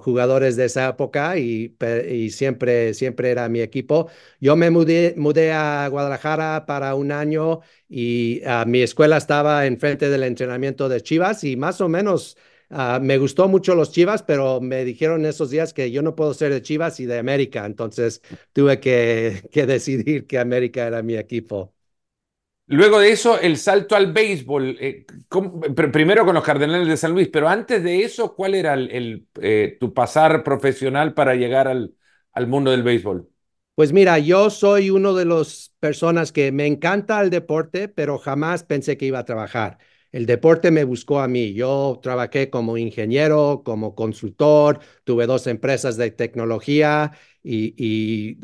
jugadores 0.03 0.57
de 0.57 0.65
esa 0.65 0.89
época 0.89 1.39
y, 1.39 1.77
y, 2.11 2.31
siempre, 2.31 2.93
siempre 2.93 3.31
era 3.31 3.49
mi 3.49 3.61
equipo. 3.61 4.11
Yo 4.41 4.57
me 4.57 4.71
mudé, 4.71 5.15
mudé 5.17 5.53
a 5.53 5.87
Guadalajara 5.89 6.67
para 6.67 6.97
un 6.97 7.13
año 7.13 7.61
y 7.89 8.43
uh, 8.45 8.67
mi 8.67 8.83
escuela 8.83 9.17
estaba 9.17 9.67
enfrente 9.67 10.09
del 10.09 10.25
entrenamiento 10.25 10.89
de 10.89 11.01
Chivas 11.03 11.45
y 11.45 11.57
más 11.57 11.81
o 11.81 11.89
menos 11.89 12.37
uh, 12.71 13.01
me 13.01 13.19
gustó 13.19 13.49
mucho 13.49 13.75
los 13.75 13.93
Chivas, 13.93 14.23
pero 14.23 14.61
me 14.61 14.85
dijeron 14.85 15.25
esos 15.27 15.51
días 15.51 15.73
que 15.75 15.91
yo 15.91 16.03
no 16.03 16.15
puedo 16.15 16.35
ser 16.35 16.53
de 16.53 16.63
Chivas 16.63 17.01
y 17.01 17.07
de 17.07 17.19
América, 17.19 17.67
entonces 17.67 18.23
tuve 18.53 18.81
que, 18.81 19.49
que 19.53 19.67
decidir 19.67 20.27
que 20.27 20.39
América 20.39 20.87
era 20.87 21.03
mi 21.03 21.17
equipo. 21.17 21.75
Luego 22.71 23.01
de 23.01 23.11
eso, 23.13 23.41
el 23.41 23.57
salto 23.57 23.97
al 23.97 24.13
béisbol, 24.13 24.77
eh, 24.79 25.07
primero 25.91 26.27
con 26.27 26.35
los 26.35 26.45
Cardenales 26.45 26.87
de 26.87 26.99
San 26.99 27.13
Luis, 27.13 27.29
pero 27.33 27.49
antes 27.49 27.83
de 27.83 28.03
eso, 28.05 28.35
¿cuál 28.35 28.55
era 28.55 28.75
el, 28.75 29.27
eh, 29.41 29.79
tu 29.81 29.95
pasar 29.95 30.45
profesional 30.45 31.15
para 31.15 31.35
llegar 31.35 31.67
al, 31.67 31.95
al 32.33 32.47
mundo 32.47 32.71
del 32.71 32.83
béisbol? 32.83 33.27
Pues 33.75 33.93
mira, 33.93 34.19
yo 34.19 34.51
soy 34.51 34.91
uno 34.91 35.15
de 35.15 35.25
las 35.25 35.73
personas 35.79 36.33
que 36.33 36.51
me 36.51 36.67
encanta 36.67 37.21
el 37.21 37.31
deporte, 37.31 37.89
pero 37.89 38.19
jamás 38.19 38.65
pensé 38.65 38.97
que 38.99 39.07
iba 39.07 39.21
a 39.21 39.25
trabajar. 39.25 39.79
El 40.13 40.27
deporte 40.27 40.71
me 40.71 40.85
buscó 40.85 41.21
a 41.21 41.29
mí. 41.29 41.53
Yo 41.53 41.99
trabajé 42.03 42.51
como 42.51 42.77
ingeniero, 42.79 43.63
como 43.65 43.95
consultor, 43.95 44.81
tuve 45.05 45.27
dos 45.27 45.47
empresas 45.47 45.97
de 45.97 46.11
tecnología 46.11 47.13
y, 47.43 47.75
y 47.77 48.39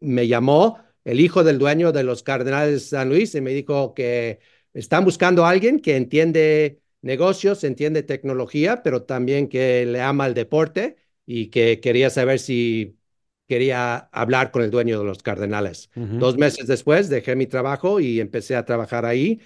me 0.00 0.26
llamó 0.28 0.78
el 1.04 1.20
hijo 1.20 1.44
del 1.44 1.58
dueño 1.58 1.92
de 1.92 2.04
los 2.04 2.22
Cardenales 2.22 2.72
de 2.74 2.80
San 2.80 3.08
Luis, 3.08 3.34
y 3.34 3.40
me 3.40 3.50
dijo 3.52 3.92
que 3.94 4.40
están 4.72 5.04
buscando 5.04 5.44
a 5.44 5.50
alguien 5.50 5.80
que 5.80 5.96
entiende 5.96 6.80
negocios, 7.02 7.64
entiende 7.64 8.02
tecnología, 8.02 8.82
pero 8.82 9.02
también 9.02 9.48
que 9.48 9.84
le 9.86 10.00
ama 10.00 10.26
el 10.26 10.34
deporte 10.34 10.96
y 11.26 11.48
que 11.48 11.80
quería 11.80 12.08
saber 12.10 12.38
si 12.38 12.98
quería 13.48 13.96
hablar 14.12 14.50
con 14.50 14.62
el 14.62 14.70
dueño 14.70 14.98
de 14.98 15.04
los 15.04 15.22
Cardenales. 15.22 15.90
Dos 15.94 16.38
meses 16.38 16.66
después 16.66 17.08
dejé 17.08 17.36
mi 17.36 17.46
trabajo 17.46 18.00
y 18.00 18.20
empecé 18.20 18.56
a 18.56 18.64
trabajar 18.64 19.04
ahí 19.04 19.40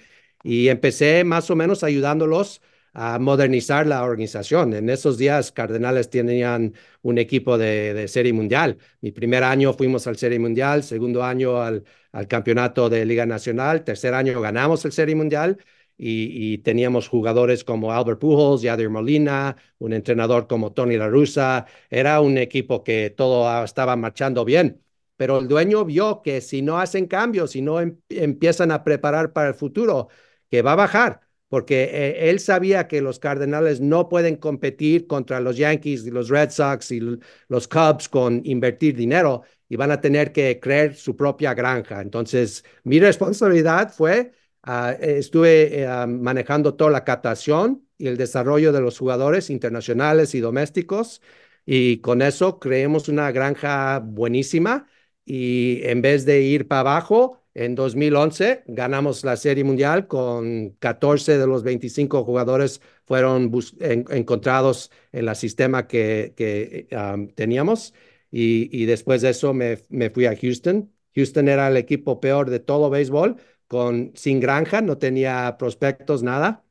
y 0.47 0.69
empecé 0.69 1.25
más 1.25 1.50
o 1.50 1.57
menos 1.57 1.83
ayudándolos 1.83 2.62
a 2.93 3.19
modernizar 3.19 3.87
la 3.87 4.05
organización. 4.05 4.75
En 4.75 4.88
esos 4.88 5.19
días, 5.19 5.50
Cardenales 5.53 6.09
tenían 6.09 6.75
un 7.03 7.19
equipo 7.19 7.59
de, 7.59 8.07
Serie 8.09 8.33
Mundial. 8.33 8.79
Mi 9.00 9.11
primer 9.12 9.43
año 9.45 9.75
fuimos 9.75 10.07
al 10.07 10.17
Serie 10.17 10.38
Mundial, 10.38 10.85
segundo 10.85 11.25
año 11.25 11.61
al, 11.61 11.85
al 12.12 12.29
campeonato 12.29 12.88
de 12.88 13.05
Liga 13.05 13.26
Nacional, 13.26 13.85
tercer 13.85 14.15
año 14.15 14.41
ganamos 14.41 14.85
el 14.85 14.93
Serie 14.93 15.15
Mundial. 15.17 15.59
Y, 15.99 16.59
teníamos 16.59 17.09
jugadores 17.09 17.65
como 17.65 17.93
Albert 17.93 18.21
Pujols, 18.21 18.62
Yadir 18.62 18.91
Molina, 18.91 19.57
un 19.79 19.93
entrenador 19.95 20.47
como 20.47 20.73
Tony 20.73 20.97
La 20.97 21.09
Russa. 21.09 21.67
Era 21.91 22.21
un 22.21 22.38
equipo 22.38 22.85
que 22.85 23.11
todo 23.11 23.65
estaba 23.65 23.97
marchando 23.97 24.45
bien. 24.45 24.83
Pero 25.17 25.38
el 25.38 25.49
dueño 25.49 25.85
vio 25.85 26.21
que 26.23 26.41
si 26.43 26.61
no 26.62 26.79
hacen 26.79 27.07
cambios, 27.07 27.53
si 27.53 27.62
no 27.62 27.81
em, 27.81 27.99
empiezan 28.11 28.71
a 28.71 28.85
preparar 28.85 29.33
para 29.33 29.49
el 29.49 29.55
futuro, 29.55 30.09
que 30.50 30.62
va 30.62 30.73
a 30.73 30.76
bajar 30.76 31.26
porque 31.49 31.85
eh, 31.93 32.31
él 32.31 32.41
sabía 32.41 32.88
que 32.88 33.00
los 33.00 33.19
Cardenales 33.19 33.81
no 33.81 34.09
pueden 34.09 34.37
competir 34.37 35.07
contra 35.07 35.41
los 35.41 35.57
Yankees 35.57 36.07
y 36.07 36.11
los 36.11 36.29
Red 36.29 36.50
Sox 36.50 36.91
y 36.91 37.00
los 37.49 37.69
Cubs 37.69 38.09
con 38.09 38.43
invertir 38.45 38.97
dinero 38.97 39.43
y 39.69 39.76
van 39.76 39.91
a 39.91 40.00
tener 40.00 40.33
que 40.33 40.59
crear 40.61 40.95
su 40.95 41.17
propia 41.17 41.55
granja. 41.55 42.00
Entonces, 42.00 42.65
mi 42.85 42.99
responsabilidad 43.00 43.93
fue, 43.93 44.33
uh, 44.67 44.91
estuve 45.00 45.87
uh, 45.87 46.07
manejando 46.07 46.75
toda 46.75 46.91
la 46.91 47.05
captación 47.05 47.87
y 47.99 48.09
el 48.09 48.17
desarrollo 48.17 48.73
de 48.73 48.81
los 48.81 48.99
jugadores 48.99 49.50
internacionales 49.50 50.35
y 50.35 50.41
domésticos 50.41 51.23
y 51.65 51.99
con 51.99 52.23
eso 52.23 52.59
creemos 52.59 53.09
una 53.09 53.31
granja 53.33 54.00
buenísima 54.00 54.87
y 55.25 55.81
en 55.85 56.03
vez 56.03 56.25
de 56.25 56.43
ir 56.43 56.69
para 56.69 56.81
abajo, 56.83 57.43
en 57.57 57.75
2011 57.75 58.65
ganamos 58.67 59.25
la 59.25 59.37
Serie 59.37 59.65
Mundial 59.65 60.07
con 60.07 60.71
14 60.79 61.39
de 61.39 61.47
los 61.47 61.63
25 61.63 62.23
jugadores 62.23 62.83
fueron 63.07 63.51
encontrados 63.81 64.91
en 65.13 65.27
el 65.27 65.37
sistema 65.37 65.87
que, 65.87 66.35
que 66.37 66.87
teníamos 67.35 67.95
y, 68.31 68.85
después 68.85 69.23
de 69.23 69.31
eso 69.31 69.55
me, 69.55 69.79
me, 69.89 70.11
fui 70.11 70.27
a 70.27 70.37
Houston. 70.37 70.93
Houston 71.15 71.49
era 71.49 71.69
el 71.69 71.79
equipo 71.79 72.21
peor 72.21 72.51
de 72.51 72.61
todo 72.61 72.91
béisbol, 72.91 73.37
con, 73.67 74.13
sin 74.15 74.41
granja, 74.41 74.83
no 74.83 74.99
tenía 74.99 75.57
prospectos, 75.59 76.23
nada. 76.23 76.63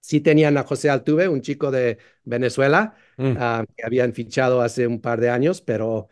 Sí 0.00 0.20
tenían 0.20 0.56
a 0.56 0.62
José 0.62 0.88
Altuve, 0.88 1.28
un 1.28 1.42
chico 1.42 1.70
de 1.70 1.98
Venezuela, 2.24 2.94
mm. 3.18 3.34
que 3.76 3.84
habían 3.84 4.14
fichado 4.14 4.62
hace 4.62 4.86
un 4.86 5.00
par 5.02 5.20
de 5.20 5.28
años, 5.28 5.60
pero 5.60 6.08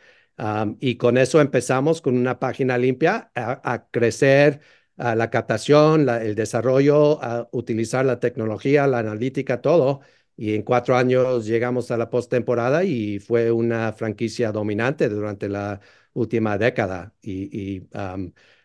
y 0.81 0.97
con 0.97 1.19
eso 1.19 1.41
empezamos 1.41 2.01
con 2.01 2.17
una 2.17 2.39
página 2.39 2.79
limpia 2.79 3.31
a, 3.35 3.89
crecer 3.91 4.61
la 4.97 5.31
captación, 5.31 6.09
el 6.09 6.35
desarrollo, 6.35 7.23
a 7.23 7.49
utilizar 7.53 8.05
la 8.05 8.21
tecnología, 8.21 8.87
la 8.87 9.01
analítica, 9.01 9.61
todo. 9.61 10.01
Y 10.37 10.55
en 10.55 10.63
cuatro 10.63 10.97
años 10.97 11.47
llegamos 11.47 11.91
a 11.91 11.97
la 11.97 12.11
postemporada 12.11 12.85
y 12.85 13.19
fue 13.19 13.51
una 13.51 13.93
franquicia 13.93 14.53
dominante 14.53 15.09
durante 15.09 15.49
la 15.49 15.81
última 16.13 16.59
década. 16.59 17.15
Y, 17.23 17.83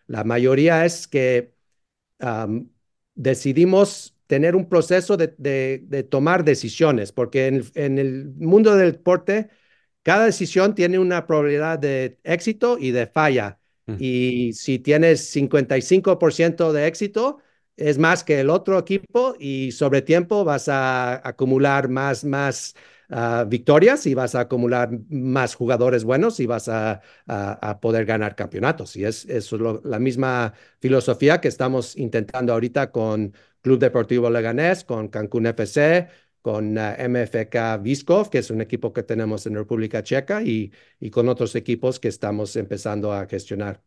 la 0.07 0.23
mayoría 0.25 0.85
es 0.85 1.07
que 1.07 1.53
decidimos 3.15 4.17
tener 4.27 4.55
un 4.55 4.69
proceso 4.69 5.17
de, 5.17 6.07
tomar 6.09 6.43
decisiones, 6.43 7.11
porque 7.11 7.47
en, 7.47 7.63
en 7.75 7.99
el 7.99 8.33
mundo 8.37 8.75
del 8.75 8.93
deporte, 8.93 9.49
cada 10.03 10.25
decisión 10.25 10.75
tiene 10.75 10.99
una 10.99 11.25
probabilidad 11.25 11.79
de 11.79 12.19
éxito 12.23 12.77
y 12.79 12.91
de 12.91 13.07
falla. 13.07 13.59
Y 13.99 14.53
si 14.53 14.79
tienes 14.79 15.35
55% 15.35 16.71
de 16.71 16.87
éxito, 16.87 17.39
es 17.75 17.97
más 17.97 18.23
que 18.23 18.39
el 18.39 18.49
otro 18.49 18.79
equipo 18.79 19.35
y 19.39 19.71
sobre 19.71 20.01
tiempo 20.01 20.45
vas 20.45 20.69
a 20.69 21.27
acumular 21.27 21.89
más, 21.89 22.23
más 22.23 22.75
ah, 23.09 23.45
victorias 23.47 24.05
y 24.05 24.13
vas 24.13 24.35
a 24.35 24.41
acumular 24.41 24.89
más 25.09 25.55
jugadores 25.55 26.03
buenos 26.05 26.39
y 26.39 26.45
vas 26.45 26.69
a, 26.69 27.01
a, 27.27 27.79
poder 27.81 28.05
ganar 28.05 28.35
campeonatos. 28.35 28.95
Y 28.95 29.03
es, 29.05 29.25
es 29.25 29.51
la 29.83 29.99
misma 29.99 30.53
filosofía 30.79 31.41
que 31.41 31.49
estamos 31.49 31.97
intentando 31.97 32.53
ahorita 32.53 32.91
con 32.91 33.33
Club 33.61 33.79
Deportivo 33.79 34.29
Leganés, 34.29 34.83
con 34.83 35.07
Cancún 35.07 35.47
FC, 35.47 36.07
con 36.43 36.77
uh, 36.77 37.09
MFK 37.09 37.81
Viskov, 37.81 38.29
que 38.29 38.39
es 38.39 38.51
un 38.51 38.61
equipo 38.61 38.91
que 38.93 39.01
tenemos 39.01 39.47
en 39.47 39.55
República 39.55 40.03
Checa, 40.03 40.43
y, 40.43 40.71
y 40.99 41.09
con 41.09 41.29
otros 41.29 41.55
equipos 41.55 41.99
que 42.01 42.09
estamos 42.09 42.55
empezando 42.57 43.13
a 43.13 43.25
gestionar. 43.25 43.81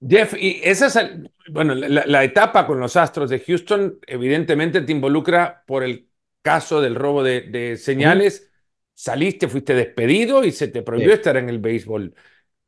Jeff, 0.00 0.34
y 0.38 0.60
esa 0.64 0.86
es, 0.86 1.10
bueno, 1.50 1.74
la, 1.74 2.24
etapa 2.24 2.66
con 2.66 2.80
los 2.80 2.96
Astros 2.96 3.28
de 3.30 3.40
Houston 3.40 3.98
evidentemente 4.06 4.80
te 4.80 4.92
involucra 4.92 5.64
por 5.66 5.84
el 5.84 6.08
caso 6.40 6.80
del 6.80 6.94
robo 6.94 7.22
de, 7.22 7.76
señales. 7.76 8.50
Saliste, 8.94 9.46
fuiste 9.46 9.74
despedido 9.74 10.44
y 10.44 10.50
se 10.50 10.68
te 10.68 10.82
prohibió 10.82 11.12
estar 11.12 11.36
en 11.36 11.48
el 11.48 11.58
béisbol. 11.58 12.14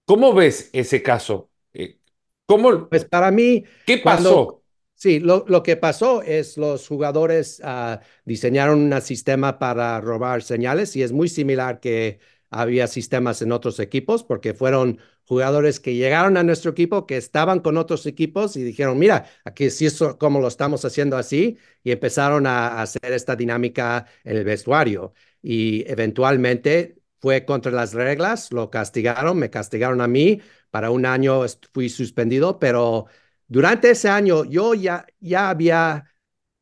¿Cómo 0.05 0.35
ves 0.35 0.71
ese 0.73 1.03
caso? 1.03 1.51
Eh, 1.73 1.99
¿Cómo? 2.47 2.89
Pues 2.89 3.05
para 3.07 3.31
mí. 3.31 3.65
¿Qué 3.87 3.99
pasó? 3.99 4.60
Sí, 5.03 5.19
lo, 5.19 5.47
lo, 5.49 5.63
que 5.63 5.77
pasó 5.77 6.21
es 6.23 6.59
los 6.59 6.87
jugadores 6.87 7.63
uh, 7.65 7.99
diseñaron 8.27 8.93
un 8.93 9.01
sistema 9.01 9.59
para 9.59 9.99
robar 9.99 10.43
señales 10.43 10.95
y 10.95 11.03
es 11.03 11.11
muy 11.11 11.31
similar 11.31 11.81
que 11.81 12.19
había 12.51 12.87
sistemas 12.87 13.41
en 13.41 13.51
otros 13.53 13.81
equipos, 13.81 14.25
porque 14.25 14.53
fueron 14.53 14.99
jugadores 15.25 15.81
que 15.81 15.95
llegaron 15.95 16.37
a 16.37 16.43
nuestro 16.43 16.73
equipo, 16.73 17.07
que 17.07 17.17
estaban 17.17 17.61
con 17.61 17.79
otros 17.79 18.05
equipos 18.05 18.57
y 18.57 18.63
dijeron, 18.63 18.99
mira, 18.99 19.25
aquí 19.45 19.71
sí 19.71 19.87
es 19.87 19.99
como 20.19 20.39
lo 20.41 20.49
estamos 20.49 20.85
haciendo 20.85 21.17
así, 21.17 21.57
y 21.83 21.93
empezaron 21.93 22.47
a 22.47 22.83
hacer 22.83 23.11
esta 23.15 23.37
dinámica 23.37 24.05
en 24.25 24.37
el 24.37 24.45
vestuario. 24.45 25.15
Y 25.41 25.89
eventualmente 25.91 26.97
fue 27.21 27.47
contra 27.47 27.73
las 27.73 27.95
reglas, 27.95 28.53
lo 28.53 28.69
castigaron, 28.71 29.39
me 29.39 29.49
castigaron 29.49 30.03
a 30.03 30.09
mí, 30.09 30.43
para 30.71 30.91
un 30.91 31.07
año 31.07 31.43
fui 31.73 31.89
suspendido, 31.89 32.59
pero 32.59 33.07
durante 33.51 33.91
ese 33.91 34.09
año 34.09 34.45
yo 34.45 34.75
ya, 34.75 35.07
ya 35.19 35.51
había 35.51 36.07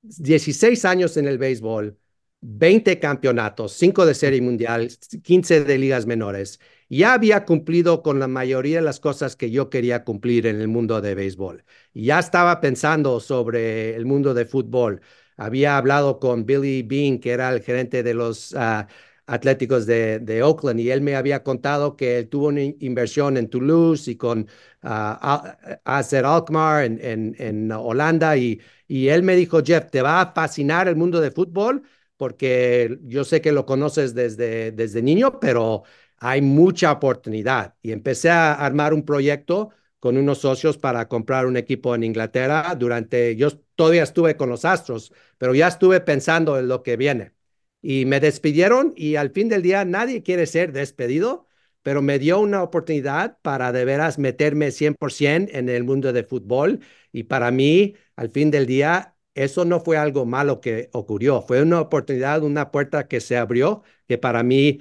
16 0.02 0.84
años 0.86 1.18
en 1.18 1.28
el 1.28 1.36
béisbol, 1.36 1.98
20 2.40 2.98
campeonatos, 2.98 3.72
5 3.74 4.06
de 4.06 4.14
serie 4.14 4.40
mundial, 4.40 4.88
15 5.22 5.64
de 5.64 5.78
ligas 5.78 6.06
menores. 6.06 6.60
Ya 6.88 7.12
había 7.12 7.44
cumplido 7.44 8.02
con 8.02 8.18
la 8.18 8.26
mayoría 8.26 8.76
de 8.78 8.82
las 8.84 9.00
cosas 9.00 9.36
que 9.36 9.50
yo 9.50 9.68
quería 9.68 10.02
cumplir 10.04 10.46
en 10.46 10.60
el 10.62 10.68
mundo 10.68 11.02
de 11.02 11.14
béisbol. 11.14 11.64
Ya 11.92 12.18
estaba 12.18 12.60
pensando 12.60 13.20
sobre 13.20 13.94
el 13.94 14.06
mundo 14.06 14.32
de 14.32 14.46
fútbol. 14.46 15.02
Había 15.36 15.76
hablado 15.76 16.18
con 16.18 16.46
Billy 16.46 16.82
Bean, 16.82 17.18
que 17.18 17.32
era 17.32 17.50
el 17.50 17.60
gerente 17.62 18.02
de 18.02 18.14
los 18.14 18.52
uh, 18.54 18.86
Atléticos 19.28 19.86
de, 19.86 20.18
de, 20.20 20.42
Oakland, 20.42 20.80
y 20.80 20.90
él 20.90 21.00
me 21.02 21.14
había 21.16 21.42
contado 21.42 21.96
que 21.96 22.18
él 22.18 22.28
tuvo 22.28 22.48
una 22.48 22.62
inversión 22.62 23.36
en 23.36 23.48
Toulouse 23.48 24.10
y 24.10 24.16
con 24.16 24.48
uh, 24.82 24.88
Acer 25.84 26.24
Alkmaar 26.24 26.84
en, 26.84 26.98
en, 27.02 27.36
en 27.38 27.72
Holanda, 27.72 28.36
y, 28.36 28.60
y 28.86 29.08
él 29.08 29.22
me 29.22 29.36
dijo, 29.36 29.62
Jeff, 29.64 29.90
te 29.90 30.02
va 30.02 30.20
a 30.20 30.32
fascinar 30.32 30.88
el 30.88 30.96
mundo 30.96 31.20
de 31.20 31.30
fútbol 31.30 31.82
porque 32.16 32.98
yo 33.04 33.24
sé 33.24 33.40
que 33.40 33.52
lo 33.52 33.64
conoces 33.66 34.14
desde, 34.14 34.72
desde 34.72 35.02
niño, 35.02 35.38
pero 35.40 35.84
hay 36.18 36.42
mucha 36.42 36.92
oportunidad. 36.92 37.74
Y 37.82 37.92
empecé 37.92 38.30
a 38.30 38.54
armar 38.54 38.92
un 38.92 39.04
proyecto 39.04 39.70
con 40.00 40.16
unos 40.16 40.38
socios 40.38 40.78
para 40.78 41.08
comprar 41.08 41.46
un 41.46 41.56
equipo 41.56 41.94
en 41.94 42.04
Inglaterra 42.04 42.74
durante, 42.76 43.36
yo 43.36 43.50
todavía 43.74 44.02
estuve 44.04 44.36
con 44.36 44.48
los 44.48 44.64
Astros, 44.64 45.12
pero 45.38 45.54
ya 45.54 45.68
estuve 45.68 46.00
pensando 46.00 46.58
en 46.58 46.68
lo 46.68 46.82
que 46.82 46.96
viene. 46.96 47.32
Y 47.80 48.04
me 48.06 48.20
despidieron 48.20 48.92
y 48.96 49.16
al 49.16 49.30
fin 49.30 49.48
del 49.48 49.62
día 49.62 49.84
nadie 49.84 50.22
quiere 50.22 50.46
ser 50.46 50.72
despedido, 50.72 51.46
pero 51.82 52.02
me 52.02 52.18
dio 52.18 52.40
una 52.40 52.62
oportunidad 52.62 53.38
para 53.42 53.72
de 53.72 53.84
veras 53.84 54.18
meterme 54.18 54.70
100% 54.72 55.48
en 55.52 55.68
el 55.68 55.84
mundo 55.84 56.12
de 56.12 56.24
fútbol. 56.24 56.80
Y 57.12 57.24
para 57.24 57.50
mí, 57.50 57.94
al 58.16 58.30
fin 58.30 58.50
del 58.50 58.66
día, 58.66 59.16
eso 59.34 59.64
no 59.64 59.80
fue 59.80 59.96
algo 59.96 60.26
malo 60.26 60.60
que 60.60 60.90
ocurrió, 60.92 61.42
fue 61.42 61.62
una 61.62 61.80
oportunidad, 61.80 62.42
una 62.42 62.70
puerta 62.70 63.06
que 63.08 63.20
se 63.20 63.36
abrió, 63.36 63.82
que 64.08 64.18
para 64.18 64.42
mí 64.42 64.80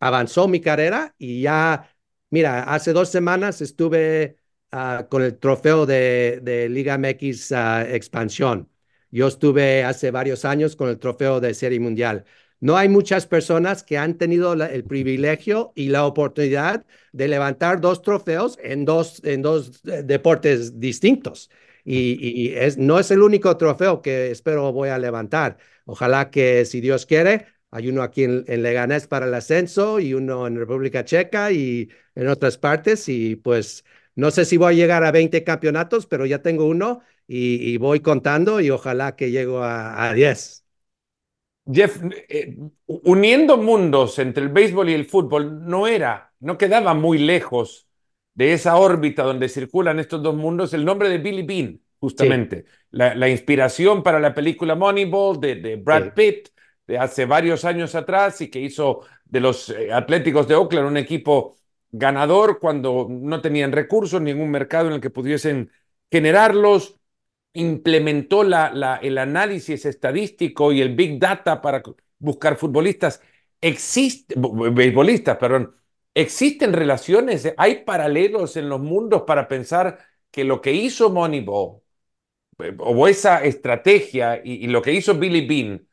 avanzó 0.00 0.48
mi 0.48 0.60
carrera 0.60 1.14
y 1.18 1.42
ya, 1.42 1.90
mira, 2.30 2.62
hace 2.64 2.92
dos 2.92 3.08
semanas 3.10 3.60
estuve 3.60 4.36
uh, 4.72 5.08
con 5.08 5.22
el 5.22 5.38
trofeo 5.38 5.86
de, 5.86 6.40
de 6.42 6.68
Liga 6.68 6.94
MX 6.94 7.52
uh, 7.52 7.80
Expansión. 7.94 8.70
Yo 9.10 9.28
estuve 9.28 9.84
hace 9.84 10.10
varios 10.10 10.44
años 10.44 10.76
con 10.76 10.88
el 10.88 10.98
trofeo 10.98 11.40
de 11.40 11.54
Serie 11.54 11.80
Mundial. 11.80 12.24
No 12.60 12.76
hay 12.76 12.88
muchas 12.88 13.26
personas 13.26 13.82
que 13.82 13.98
han 13.98 14.18
tenido 14.18 14.52
el 14.52 14.84
privilegio 14.84 15.72
y 15.76 15.88
la 15.88 16.04
oportunidad 16.06 16.84
de 17.12 17.28
levantar 17.28 17.80
dos 17.80 18.02
trofeos 18.02 18.58
en 18.62 18.84
dos, 18.84 19.22
en 19.24 19.42
dos 19.42 19.80
eh, 19.86 20.02
deportes 20.02 20.80
distintos 20.80 21.50
y, 21.88 22.54
no 22.76 22.98
es 22.98 23.10
el 23.10 23.22
único 23.22 23.56
trofeo 23.56 24.02
que 24.02 24.30
espero 24.30 24.72
voy 24.72 24.90
a 24.90 24.98
levantar. 24.98 25.58
Ojalá 25.86 26.30
que, 26.30 26.64
si 26.64 26.80
Dios 26.80 27.06
quiere, 27.06 27.46
hay 27.70 27.88
uno 27.88 28.02
aquí 28.02 28.24
en, 28.24 28.44
en, 28.46 28.62
Leganés 28.62 29.06
para 29.06 29.26
el 29.26 29.34
ascenso 29.34 29.98
y 30.00 30.14
uno 30.14 30.46
en 30.46 30.56
República 30.56 31.04
Checa 31.04 31.50
y 31.52 31.88
en 32.14 32.28
otras 32.28 32.58
partes. 32.58 33.08
Y 33.08 33.36
pues 33.36 33.84
no 34.14 34.30
sé 34.30 34.44
si 34.44 34.56
voy 34.56 34.74
a 34.74 34.76
llegar 34.76 35.04
a 35.04 35.12
20 35.12 35.44
campeonatos, 35.44 36.06
pero 36.06 36.26
ya 36.26 36.42
tengo 36.42 36.66
uno 36.66 37.00
y, 37.28 37.72
y 37.72 37.76
voy 37.76 38.00
contando 38.00 38.60
y 38.60 38.70
ojalá 38.70 39.14
que 39.14 39.30
llego 39.30 39.62
a, 39.62 40.08
a 40.08 40.14
10. 40.14 40.64
Jeff, 41.70 42.00
eh, 42.28 42.56
uniendo 42.86 43.58
mundos 43.58 44.18
entre 44.18 44.42
el 44.42 44.48
béisbol 44.48 44.88
y 44.88 44.94
el 44.94 45.04
fútbol 45.04 45.66
no 45.66 45.86
era, 45.86 46.32
no 46.40 46.56
quedaba 46.56 46.94
muy 46.94 47.18
lejos 47.18 47.86
de 48.34 48.54
esa 48.54 48.76
órbita 48.76 49.22
donde 49.22 49.48
circulan 49.48 49.98
estos 49.98 50.22
dos 50.22 50.34
mundos, 50.34 50.72
el 50.72 50.84
nombre 50.84 51.10
de 51.10 51.18
Billy 51.18 51.42
Bean, 51.42 51.80
justamente. 52.00 52.64
Sí. 52.66 52.72
La, 52.92 53.14
la, 53.14 53.28
inspiración 53.28 54.02
para 54.02 54.18
la 54.18 54.32
película 54.32 54.74
Moneyball 54.74 55.38
de, 55.40 55.56
de 55.56 55.76
Brad 55.76 56.04
sí. 56.04 56.10
Pitt 56.14 56.48
de 56.86 56.98
hace 56.98 57.26
varios 57.26 57.64
años 57.66 57.94
atrás 57.94 58.40
y 58.40 58.48
que 58.48 58.60
hizo 58.60 59.00
de 59.26 59.40
los 59.40 59.68
eh, 59.68 59.92
Atléticos 59.92 60.48
de 60.48 60.54
Oakland 60.54 60.86
un 60.86 60.96
equipo 60.96 61.56
ganador 61.90 62.58
cuando 62.58 63.06
no 63.10 63.40
tenían 63.40 63.72
recursos, 63.72 64.20
ningún 64.20 64.50
mercado 64.50 64.88
en 64.88 64.94
el 64.94 65.00
que 65.00 65.10
pudiesen 65.10 65.70
generarlos. 66.10 66.97
Implementó 67.58 68.44
la, 68.44 68.72
la, 68.72 68.96
el 68.96 69.18
análisis 69.18 69.84
estadístico 69.84 70.72
y 70.72 70.80
el 70.80 70.94
big 70.94 71.18
data 71.18 71.60
para 71.60 71.82
buscar 72.18 72.56
futbolistas. 72.56 73.20
Existe, 73.60 74.34
beisbolistas, 74.36 75.36
perdón, 75.36 75.74
¿Existen 76.18 76.72
relaciones? 76.72 77.54
¿Hay 77.56 77.84
paralelos 77.84 78.56
en 78.56 78.68
los 78.68 78.80
mundos 78.80 79.22
para 79.22 79.46
pensar 79.46 80.00
que 80.32 80.42
lo 80.42 80.60
que 80.60 80.72
hizo 80.72 81.10
Moneyball 81.10 81.80
eh, 82.58 82.74
o 82.76 83.06
esa 83.06 83.44
estrategia 83.44 84.40
y, 84.44 84.64
y, 84.64 84.66
lo 84.66 84.82
que 84.82 84.92
hizo 84.92 85.14
Billy 85.14 85.46
Bean 85.46 85.86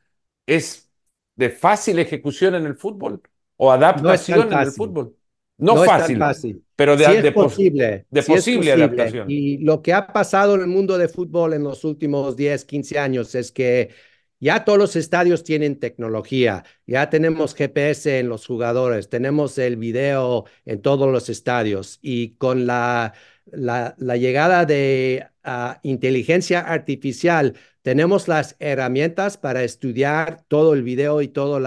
es 0.47 0.91
de 1.36 1.51
fácil 1.51 1.99
ejecución 1.99 2.56
en 2.56 2.65
el 2.65 2.75
fútbol 2.75 3.21
o 3.58 3.71
adaptación 3.71 4.49
no 4.49 4.56
en 4.56 4.67
el 4.67 4.71
fútbol? 4.71 5.15
No, 5.57 5.75
no 5.75 5.83
fácil, 5.83 6.17
fácil, 6.17 6.63
pero 6.75 6.97
de, 6.97 7.05
sí 7.05 7.21
de, 7.21 7.31
posible, 7.31 8.05
de 8.09 8.21
sí 8.21 8.31
posible, 8.31 8.71
posible, 8.71 8.71
adaptación. 8.73 9.29
Y 9.29 9.59
lo 9.59 9.81
que 9.81 9.93
ha 9.93 10.07
pasado 10.07 10.55
en 10.55 10.61
el 10.61 10.67
mundo 10.67 10.97
de 10.97 11.07
fútbol 11.07 11.53
en 11.53 11.63
los 11.63 11.83
últimos 11.85 12.35
10, 12.35 12.65
15 12.65 12.99
años 12.99 13.35
es 13.35 13.51
que 13.51 13.91
ya 14.39 14.65
todos 14.65 14.77
los 14.77 14.95
estadios 14.97 15.43
tienen 15.43 15.79
tecnología, 15.79 16.65
ya 16.85 17.09
tenemos 17.09 17.55
GPS 17.55 18.19
en 18.19 18.27
los 18.27 18.45
jugadores, 18.45 19.09
tenemos 19.09 19.57
el 19.57 19.77
video 19.77 20.45
en 20.65 20.81
todos 20.81 21.09
los 21.09 21.29
estadios 21.29 21.99
y 22.01 22.35
con 22.35 22.67
la, 22.67 23.13
la, 23.51 23.95
llegada 24.17 24.65
de 24.65 25.27
uh, 25.45 25.73
inteligencia 25.84 26.62
artificial 26.62 27.55
tenemos 27.81 28.27
las 28.27 28.55
herramientas 28.60 29.38
para 29.38 29.63
estudiar 29.63 30.43
todo 30.47 30.73
el 30.73 30.81
video 30.84 31.21
y 31.21 31.27
toda 31.27 31.60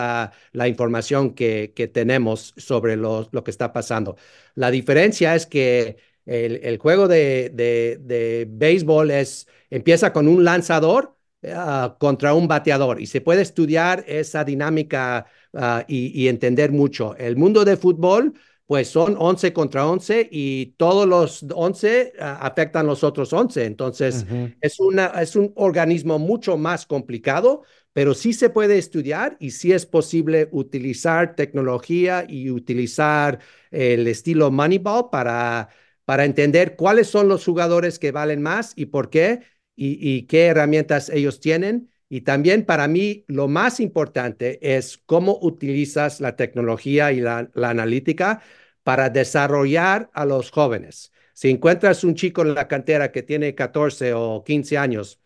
la, 0.52 0.68
información 0.68 1.34
que, 1.34 1.72
tenemos 1.92 2.54
sobre 2.56 2.96
lo, 2.96 3.28
lo, 3.30 3.44
que 3.44 3.52
está 3.52 3.72
pasando. 3.72 4.16
La 4.54 4.70
diferencia 4.70 5.36
es 5.36 5.46
que 5.46 5.96
el, 6.26 6.78
juego 6.78 7.06
de, 7.06 7.50
de, 7.54 7.98
de 8.00 8.46
béisbol 8.50 9.12
es, 9.12 9.46
empieza 9.70 10.12
con 10.12 10.26
un 10.28 10.44
lanzador 10.44 11.18
Uh, 11.40 11.96
contra 11.98 12.34
un 12.34 12.48
bateador 12.48 13.00
y 13.00 13.06
se 13.06 13.20
puede 13.20 13.42
estudiar 13.42 14.04
esa 14.08 14.42
dinámica 14.42 15.26
uh, 15.52 15.84
y, 15.86 16.10
y, 16.20 16.26
entender 16.26 16.72
mucho. 16.72 17.14
El 17.16 17.36
mundo 17.36 17.64
de 17.64 17.76
fútbol, 17.76 18.34
pues 18.68 18.88
son 18.90 19.16
11 19.18 19.54
contra 19.54 19.86
11 19.88 20.28
y 20.30 20.74
todos 20.76 21.08
los 21.08 21.42
11 21.54 22.12
uh, 22.18 22.22
afectan 22.22 22.86
los 22.86 23.02
otros 23.02 23.32
11. 23.32 23.64
Entonces, 23.64 24.26
uh 24.28 24.34
-huh. 24.34 24.56
es, 24.60 24.78
una, 24.78 25.06
es 25.22 25.36
un 25.36 25.54
organismo 25.56 26.18
mucho 26.18 26.58
más 26.58 26.84
complicado, 26.84 27.62
pero 27.94 28.12
sí 28.12 28.34
se 28.34 28.50
puede 28.50 28.76
estudiar 28.76 29.38
y 29.40 29.52
sí 29.52 29.72
es 29.72 29.86
posible 29.86 30.50
utilizar 30.52 31.34
tecnología 31.34 32.26
y 32.28 32.50
utilizar 32.50 33.38
el 33.70 34.06
estilo 34.06 34.50
Moneyball 34.50 35.08
para, 35.10 35.70
para 36.04 36.26
entender 36.26 36.76
cuáles 36.76 37.06
son 37.08 37.26
los 37.26 37.46
jugadores 37.46 37.98
que 37.98 38.12
valen 38.12 38.42
más 38.42 38.74
y 38.76 38.86
por 38.86 39.08
qué 39.08 39.40
y, 39.76 39.96
y, 39.98 40.26
qué 40.26 40.44
herramientas 40.48 41.08
ellos 41.08 41.40
tienen. 41.40 41.88
Y 42.08 42.22
también 42.22 42.64
para 42.64 42.88
mí 42.88 43.24
lo 43.28 43.48
más 43.48 43.80
importante 43.80 44.58
es 44.76 44.98
cómo 45.06 45.38
utilizas 45.42 46.20
la 46.20 46.36
tecnología 46.36 47.12
y 47.12 47.20
la, 47.20 47.50
analítica 47.54 48.42
para 48.82 49.10
desarrollar 49.10 50.10
a 50.14 50.24
los 50.24 50.50
jóvenes. 50.50 51.12
Si 51.34 51.50
encuentras 51.50 52.04
un 52.04 52.14
chico 52.14 52.42
en 52.42 52.54
la 52.54 52.68
cantera 52.68 53.12
que 53.12 53.22
tiene 53.22 53.54
14 53.54 54.14
o 54.14 54.42
15 54.44 54.78
años, 54.78 55.20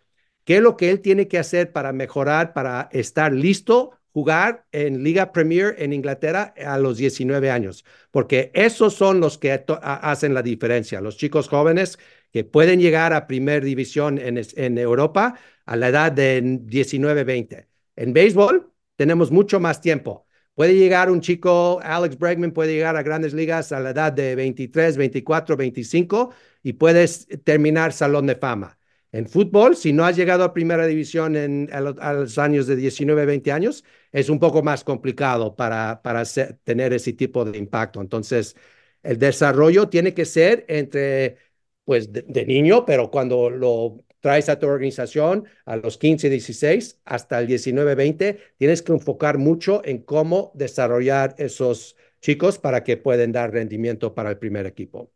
¿qué 0.44 0.56
es 0.56 0.62
lo 0.62 0.76
que 0.76 0.90
él 0.90 1.00
tiene 1.00 1.28
que 1.28 1.38
hacer 1.38 1.72
para 1.72 1.92
mejorar, 1.92 2.52
para 2.52 2.88
estar 2.92 3.32
listo 3.32 3.98
jugar 4.12 4.66
en 4.72 5.02
Liga 5.02 5.32
Premier 5.32 5.74
en 5.78 5.92
Inglaterra 5.92 6.54
a 6.64 6.78
los 6.78 6.98
19 6.98 7.50
años, 7.50 7.84
porque 8.10 8.50
esos 8.54 8.94
son 8.94 9.20
los 9.20 9.38
que 9.38 9.64
hacen 9.82 10.34
la 10.34 10.42
diferencia. 10.42 11.00
Los 11.00 11.16
chicos 11.16 11.48
jóvenes 11.48 11.98
que 12.32 12.44
pueden 12.44 12.80
llegar 12.80 13.12
a 13.12 13.26
primer 13.26 13.64
división 13.64 14.18
en, 14.18 14.40
en 14.56 14.78
Europa 14.78 15.38
a 15.66 15.76
la 15.76 15.88
edad 15.88 16.12
de 16.12 16.40
19, 16.62 17.24
20. 17.24 17.68
En 17.96 18.12
béisbol 18.12 18.72
tenemos 18.96 19.30
mucho 19.30 19.60
más 19.60 19.80
tiempo. 19.80 20.26
Puede 20.54 20.74
llegar 20.76 21.10
un 21.10 21.20
chico, 21.20 21.80
Alex 21.82 22.18
Bregman 22.18 22.52
puede 22.52 22.74
llegar 22.74 22.96
a 22.96 23.02
grandes 23.02 23.32
ligas 23.32 23.72
a 23.72 23.80
la 23.80 23.90
edad 23.90 24.12
de 24.12 24.34
23, 24.34 24.96
24, 24.96 25.56
25 25.56 26.34
y 26.62 26.74
puedes 26.74 27.26
terminar 27.44 27.92
Salón 27.92 28.26
de 28.26 28.36
Fama. 28.36 28.78
En 29.12 29.26
fútbol, 29.28 29.76
si 29.76 29.92
no 29.92 30.04
has 30.04 30.16
llegado 30.16 30.42
a 30.44 30.54
primera 30.54 30.86
división 30.86 31.36
en, 31.36 31.68
a, 31.72 31.80
los 32.12 32.38
años 32.38 32.66
de 32.66 32.76
19, 32.76 33.26
20 33.26 33.52
años, 33.52 33.84
es 34.10 34.30
un 34.30 34.38
poco 34.38 34.62
más 34.62 34.84
complicado 34.84 35.54
para, 35.54 36.00
para 36.02 36.22
tener 36.64 36.92
ese 36.94 37.12
tipo 37.12 37.44
de 37.44 37.58
impacto. 37.58 38.00
Entonces, 38.00 38.56
el 39.02 39.18
desarrollo 39.18 39.88
tiene 39.88 40.14
que 40.14 40.24
ser 40.24 40.64
entre, 40.68 41.36
pues, 41.84 42.12
de, 42.12 42.46
niño, 42.46 42.84
pero 42.84 43.10
cuando 43.10 43.50
lo 43.50 44.04
traes 44.20 44.48
a 44.48 44.58
tu 44.58 44.66
organización 44.66 45.46
a 45.64 45.76
los 45.76 45.98
15, 45.98 46.30
16 46.30 47.00
hasta 47.04 47.40
el 47.40 47.46
19, 47.46 47.94
20, 47.94 48.38
tienes 48.56 48.82
que 48.82 48.92
enfocar 48.92 49.38
mucho 49.38 49.82
en 49.84 50.02
cómo 50.02 50.52
desarrollar 50.54 51.34
esos 51.38 51.96
chicos 52.20 52.58
para 52.58 52.84
que 52.84 52.96
puedan 52.96 53.32
dar 53.32 53.52
rendimiento 53.52 54.14
para 54.14 54.30
el 54.30 54.38
primer 54.38 54.66
equipo. 54.66 55.10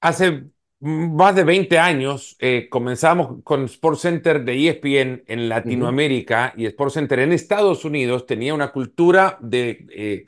Hace 0.00 0.44
más 0.80 1.34
de 1.34 1.44
20 1.44 1.78
años 1.78 2.36
eh, 2.38 2.68
comenzamos 2.70 3.42
con 3.42 3.64
Sports 3.64 4.00
Center 4.00 4.44
de 4.44 4.68
ESPN 4.68 5.24
en 5.26 5.48
Latinoamérica 5.48 6.52
y 6.56 6.66
Sports 6.66 6.94
Center 6.94 7.20
en 7.20 7.32
Estados 7.32 7.84
Unidos 7.84 8.26
tenía 8.26 8.54
una 8.54 8.72
cultura 8.72 9.38
de 9.40 9.86
eh, 9.90 10.26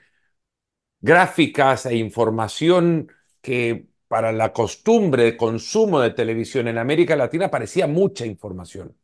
gráficas 1.01 1.87
e 1.87 1.97
información 1.97 3.11
que 3.41 3.89
para 4.09 4.33
la 4.33 4.53
costumbre 4.53 5.25
de 5.25 5.37
consumo 5.37 6.01
de 6.01 6.11
televisión 6.11 6.67
en 6.67 6.79
América 6.79 7.15
Latina 7.15 7.51
parecía 7.51 7.87
mucha 7.87 8.27
información. 8.27 8.97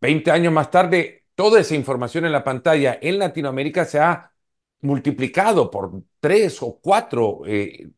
20 0.00 0.30
años 0.30 0.50
más 0.50 0.70
tarde, 0.70 1.24
toda 1.34 1.60
esa 1.60 1.74
información 1.74 2.24
en 2.24 2.32
la 2.32 2.42
pantalla 2.42 2.98
en 3.02 3.18
Latinoamérica 3.18 3.84
se 3.84 4.00
ha 4.00 4.32
multiplicado 4.80 5.70
por 5.70 5.92
tres 6.20 6.62
o 6.62 6.78
cuatro 6.80 7.42
eh, 7.46 7.90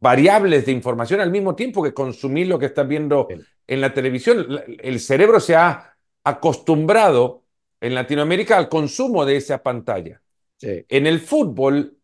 variables 0.00 0.66
de 0.66 0.72
información 0.72 1.20
al 1.20 1.30
mismo 1.30 1.54
tiempo 1.54 1.82
que 1.82 1.94
consumir 1.94 2.48
lo 2.48 2.58
que 2.58 2.66
estás 2.66 2.88
viendo 2.88 3.28
en 3.66 3.80
la 3.80 3.94
televisión. 3.94 4.46
El 4.82 4.98
cerebro 4.98 5.38
se 5.38 5.54
ha 5.54 5.96
acostumbrado 6.24 7.44
en 7.80 7.94
Latinoamérica 7.94 8.56
al 8.56 8.68
consumo 8.68 9.24
de 9.24 9.36
esa 9.36 9.62
pantalla. 9.62 10.20
En 10.60 11.06
el 11.06 11.20
fútbol, 11.20 11.98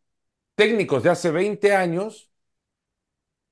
técnicos 0.54 1.02
de 1.02 1.10
hace 1.10 1.30
20 1.30 1.74
años 1.74 2.29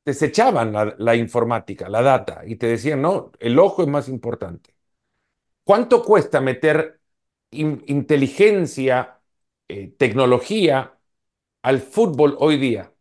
desechaban 0.08 0.72
la, 0.98 1.16
informática, 1.16 1.86
la 1.90 2.00
data, 2.00 2.42
y 2.46 2.56
te 2.56 2.66
decían, 2.66 3.02
no, 3.02 3.30
el 3.40 3.58
ojo 3.58 3.82
es 3.82 3.88
más 3.88 4.08
importante. 4.08 4.74
¿Cuánto 5.64 6.02
cuesta 6.02 6.40
meter 6.40 7.00
inteligencia, 7.50 9.20
eh, 9.68 9.88
tecnología 9.98 10.98
al 11.62 11.80
fútbol 11.80 12.36
hoy 12.38 12.56
día? 12.56 12.94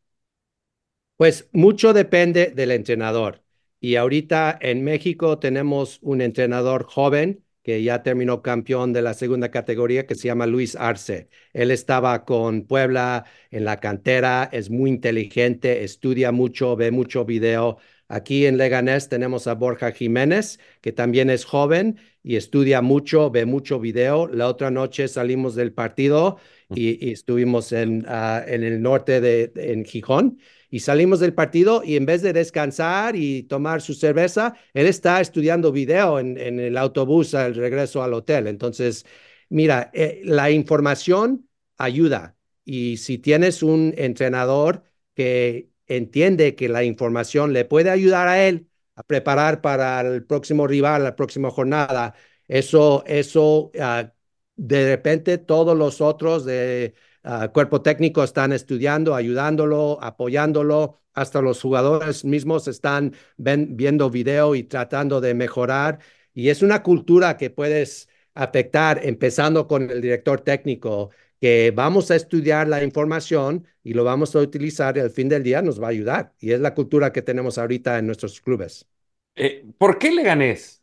Pues 1.16 1.50
mucho 1.54 1.94
depende 1.94 2.52
del 2.52 2.72
entrenador. 2.72 3.42
Y 3.80 3.96
ahorita 3.96 4.58
en 4.60 4.84
México 4.84 5.40
tenemos 5.40 6.00
un 6.02 6.22
entrenador 6.22 6.84
joven 6.84 7.46
que 7.68 7.84
ya 7.84 8.02
terminó 8.02 8.42
campeón 8.42 8.94
de 8.94 9.02
la 9.02 9.14
segunda 9.14 9.52
categoría, 9.52 10.08
que 10.08 10.16
se 10.16 10.30
llama 10.30 10.46
Luis 10.46 10.78
Arce. 10.78 11.28
Él 11.52 11.70
estaba 11.72 12.24
con 12.24 12.66
Puebla 12.66 13.26
en 13.52 13.66
la 13.66 13.82
cantera, 13.82 14.48
es 14.54 14.70
muy 14.70 14.90
inteligente, 14.90 15.84
estudia 15.84 16.32
mucho, 16.32 16.78
ve 16.78 16.92
mucho 16.92 17.26
video. 17.26 17.78
Aquí 18.08 18.46
en 18.46 18.58
Leganés 18.58 19.10
tenemos 19.10 19.48
a 19.48 19.56
Borja 19.56 19.92
Jiménez, 19.92 20.60
que 20.80 20.94
también 20.94 21.30
es 21.30 21.44
joven 21.44 22.00
y 22.24 22.38
estudia 22.38 22.82
mucho, 22.82 23.32
ve 23.32 23.46
mucho 23.46 23.82
video. 23.82 24.30
La 24.30 24.48
otra 24.48 24.72
noche 24.72 25.10
salimos 25.10 25.54
del 25.54 25.74
partido 25.74 26.38
y, 26.74 27.12
estuvimos 27.12 27.74
en, 27.74 28.06
ah, 28.08 28.46
en 28.48 28.64
el 28.64 28.82
norte 28.82 29.20
de 29.20 29.52
en 29.56 29.84
Gijón 29.84 30.40
y 30.70 30.80
salimos 30.80 31.20
del 31.20 31.34
partido 31.34 31.84
y 31.84 31.96
en 31.96 32.06
vez 32.06 32.22
de 32.22 32.34
descansar 32.34 33.16
y 33.16 33.44
tomar 33.44 33.82
su 33.82 33.94
cerveza, 33.94 34.56
él 34.74 34.88
está 34.88 35.22
estudiando 35.22 35.72
video 35.72 36.20
en, 36.20 36.38
el 36.38 36.78
autobús 36.78 37.34
al 37.34 37.56
regreso 37.56 38.04
al 38.04 38.14
hotel. 38.14 38.48
Entonces, 38.48 39.06
mira, 39.50 39.90
eh, 39.94 40.22
la 40.24 40.52
información 40.52 41.48
ayuda 41.78 42.36
y 42.66 42.98
si 42.98 43.18
tienes 43.18 43.64
un 43.64 43.94
entrenador 43.98 44.84
que 45.14 45.70
entiende 45.88 46.56
que 46.56 46.70
la 46.70 46.84
información 46.84 47.54
le 47.54 47.66
puede 47.66 47.90
ayudar 47.90 48.28
a 48.28 48.46
él 48.46 48.68
a 48.96 49.04
preparar 49.04 49.62
para 49.62 50.02
el 50.02 50.26
próximo 50.26 50.68
rival, 50.68 51.04
la 51.04 51.16
próxima 51.16 51.50
jornada, 51.52 52.14
eso, 52.48 53.04
eso, 53.08 53.72
ah, 53.80 54.12
de 54.56 54.90
repente 54.90 55.38
todos 55.38 55.78
los 55.78 56.02
otros 56.02 56.46
de 56.46 56.96
Ah, 57.30 57.50
cuerpo 57.52 57.82
técnico 57.82 58.24
están 58.24 58.54
estudiando, 58.54 59.14
ayudándolo, 59.14 60.00
apoyándolo, 60.02 61.02
hasta 61.14 61.42
los 61.42 61.62
jugadores 61.62 62.24
mismos 62.24 62.70
están 62.70 63.14
viendo 63.36 64.10
video 64.10 64.56
y 64.56 64.64
tratando 64.64 65.20
de 65.20 65.34
mejorar. 65.34 66.00
Y 66.34 66.48
es 66.48 66.62
una 66.62 66.82
cultura 66.84 67.36
que 67.36 67.50
puedes 67.50 68.08
afectar, 68.34 69.02
empezando 69.04 69.68
con 69.68 69.90
el 69.92 70.00
director 70.00 70.40
técnico, 70.40 71.10
que 71.42 71.74
vamos 71.76 72.12
a 72.12 72.16
estudiar 72.16 72.70
la 72.70 72.82
información 72.82 73.68
y 73.84 73.94
lo 73.94 74.06
vamos 74.06 74.34
a 74.34 74.40
utilizar 74.40 74.96
y 74.96 75.02
al 75.02 75.12
fin 75.12 75.28
del 75.28 75.44
día 75.44 75.62
nos 75.62 75.82
va 75.82 75.88
a 75.88 75.90
ayudar. 75.90 76.34
Y 76.40 76.54
es 76.54 76.62
la 76.62 76.74
cultura 76.74 77.12
que 77.12 77.22
tenemos 77.22 77.58
ahorita 77.58 78.00
en 78.00 78.06
nuestros 78.06 78.40
clubes. 78.40 78.88
Eh, 79.36 79.66
¿Por 79.78 80.00
qué 80.00 80.14
Leganés? 80.14 80.82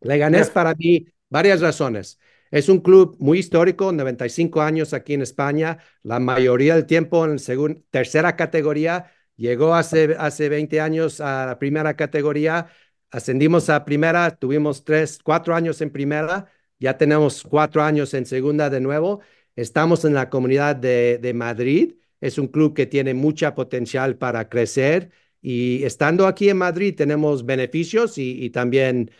Leganés 0.00 0.48
para 0.48 0.74
mí, 0.74 1.06
varias 1.28 1.60
razones. 1.60 2.18
Es 2.52 2.68
un 2.68 2.80
club 2.80 3.16
muy 3.18 3.38
histórico, 3.38 3.92
95 3.92 4.60
años 4.60 4.92
aquí 4.92 5.14
en 5.14 5.22
España, 5.22 5.78
la 6.02 6.20
mayoría 6.20 6.74
del 6.74 6.86
tiempo 6.86 7.24
en 7.24 7.36
la 7.36 7.76
tercera 7.90 8.36
categoría. 8.36 9.10
Llegó 9.36 9.74
hace, 9.74 10.14
hace 10.18 10.50
20 10.50 10.78
años 10.80 11.20
a 11.22 11.46
la 11.46 11.58
primera 11.58 11.96
categoría, 11.96 12.66
ascendimos 13.10 13.70
a 13.70 13.84
primera, 13.86 14.36
tuvimos 14.36 14.84
tres, 14.84 15.18
cuatro 15.24 15.54
años 15.54 15.80
en 15.80 15.90
primera, 15.90 16.46
ya 16.78 16.98
tenemos 16.98 17.42
cuatro 17.42 17.82
años 17.82 18.12
en 18.12 18.26
segunda 18.26 18.68
de 18.68 18.80
nuevo. 18.80 19.20
Estamos 19.56 20.04
en 20.04 20.12
la 20.14 20.28
comunidad 20.28 20.76
de, 20.76 21.18
de 21.22 21.32
Madrid, 21.34 21.94
es 22.20 22.36
un 22.38 22.48
club 22.48 22.74
que 22.74 22.86
tiene 22.86 23.14
mucha 23.14 23.54
potencial 23.54 24.16
para 24.18 24.48
crecer 24.50 25.10
y 25.42 25.84
estando 25.84 26.26
aquí 26.26 26.48
en 26.48 26.56
Madrid 26.58 26.94
tenemos 26.96 27.44
beneficios 27.44 28.16
y, 28.16 28.44
y 28.44 28.50
también 28.50 29.10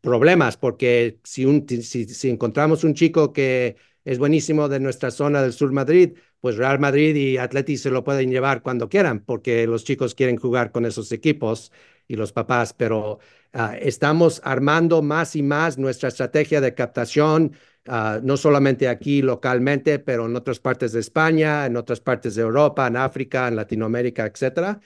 problemas, 0.00 0.56
porque 0.56 1.20
si, 1.22 1.44
un, 1.44 1.66
si, 1.68 2.28
encontramos 2.28 2.82
un 2.84 2.94
chico 2.94 3.32
que 3.32 3.76
es 4.04 4.18
buenísimo 4.18 4.68
de 4.68 4.80
nuestra 4.80 5.10
zona 5.12 5.42
del 5.42 5.52
sur 5.52 5.70
Madrid, 5.72 6.14
pues 6.40 6.56
Real 6.56 6.80
Madrid 6.80 7.14
y 7.14 7.36
Atleti 7.38 7.76
se 7.76 7.90
lo 7.90 8.02
pueden 8.02 8.30
llevar 8.30 8.62
cuando 8.62 8.88
quieran, 8.88 9.20
porque 9.24 9.66
los 9.68 9.84
chicos 9.84 10.14
quieren 10.16 10.36
jugar 10.36 10.72
con 10.72 10.86
esos 10.86 11.12
equipos 11.12 11.70
y 12.08 12.16
los 12.16 12.32
papás, 12.32 12.72
pero 12.72 13.20
ah, 13.52 13.76
estamos 13.80 14.40
armando 14.44 15.02
más 15.02 15.36
y 15.36 15.42
más 15.44 15.78
nuestra 15.78 16.08
estrategia 16.08 16.60
de 16.60 16.74
captación, 16.74 17.52
ah, 17.86 18.18
no 18.22 18.36
solamente 18.36 18.88
aquí 18.88 19.22
localmente, 19.22 20.00
pero 20.00 20.26
en 20.26 20.34
otras 20.34 20.58
partes 20.58 20.92
de 20.92 21.00
España, 21.00 21.66
en 21.66 21.76
otras 21.76 22.00
partes 22.00 22.34
de 22.34 22.42
Europa, 22.42 22.88
en 22.88 22.96
África, 22.96 23.46
en 23.46 23.54
Latinoamérica, 23.56 24.26
etcétera. 24.26 24.80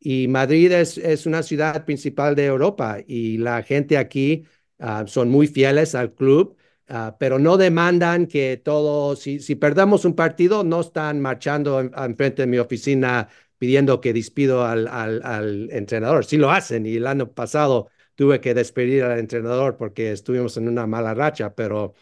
Y 0.00 0.28
Madrid 0.28 0.72
es, 0.72 0.96
es 0.98 1.26
una 1.26 1.42
ciudad 1.42 1.84
principal 1.84 2.34
de 2.34 2.46
Europa 2.46 2.98
y 3.06 3.36
la 3.38 3.62
gente 3.62 3.98
aquí 3.98 4.46
ah, 4.78 5.04
son 5.06 5.28
muy 5.28 5.46
fieles 5.46 5.94
al 5.94 6.14
club, 6.14 6.56
ah, 6.88 7.16
pero 7.20 7.38
no 7.38 7.58
demandan 7.58 8.26
que 8.26 8.56
todo, 8.56 9.14
si, 9.14 9.40
si 9.40 9.56
perdemos 9.56 10.06
un 10.06 10.14
partido, 10.16 10.64
no 10.64 10.80
están 10.80 11.20
marchando 11.20 11.80
en, 11.80 12.16
frente 12.16 12.42
de 12.42 12.46
mi 12.48 12.58
oficina 12.58 13.28
pidiendo 13.58 14.00
que 14.00 14.14
despido 14.14 14.64
al, 14.64 14.88
al, 14.88 15.22
al, 15.22 15.70
entrenador. 15.70 16.24
Sí 16.24 16.38
lo 16.38 16.50
hacen 16.50 16.86
y 16.86 16.96
el 16.96 17.06
año 17.06 17.32
pasado 17.32 17.90
tuve 18.14 18.40
que 18.40 18.54
despedir 18.54 19.04
al 19.04 19.18
entrenador 19.18 19.76
porque 19.76 20.12
estuvimos 20.12 20.56
en 20.56 20.68
una 20.68 20.86
mala 20.86 21.14
racha, 21.14 21.54
pero 21.54 21.94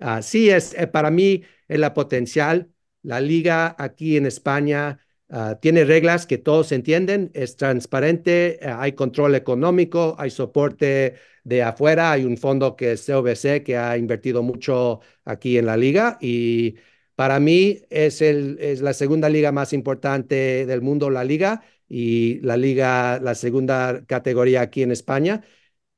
uh, 0.00 0.22
sí 0.22 0.50
es, 0.50 0.74
eh, 0.74 0.86
para 0.86 1.10
mí 1.10 1.44
es 1.68 1.78
la 1.78 1.94
potencial. 1.94 2.70
La 3.02 3.20
liga 3.20 3.74
aquí 3.78 4.16
en 4.16 4.26
España 4.26 4.98
Ah, 5.30 5.58
tiene 5.60 5.84
reglas 5.84 6.26
que 6.26 6.38
todos 6.38 6.72
entienden, 6.72 7.30
es 7.34 7.56
transparente, 7.56 8.64
eh, 8.66 8.70
hay 8.70 8.92
control 8.92 9.34
económico, 9.34 10.16
hay 10.18 10.30
soporte 10.30 11.16
de 11.44 11.62
afuera, 11.62 12.12
hay 12.12 12.24
un 12.24 12.38
fondo 12.38 12.76
que 12.76 12.92
es 12.92 13.04
CVC 13.04 13.62
que 13.62 13.76
ha 13.76 13.98
invertido 13.98 14.42
mucho 14.42 15.00
aquí 15.26 15.58
en 15.58 15.66
la 15.66 15.76
liga 15.76 16.16
y 16.20 16.76
para 17.14 17.40
mí 17.40 17.82
es, 17.90 18.22
el, 18.22 18.56
es 18.60 18.80
la 18.80 18.94
segunda 18.94 19.28
liga 19.28 19.52
más 19.52 19.72
importante 19.74 20.64
del 20.64 20.80
mundo, 20.80 21.10
la 21.10 21.24
liga, 21.24 21.62
y 21.88 22.40
la 22.40 22.56
liga, 22.56 23.18
la 23.20 23.34
segunda 23.34 24.04
categoría 24.06 24.60
aquí 24.62 24.82
en 24.82 24.92
España. 24.92 25.42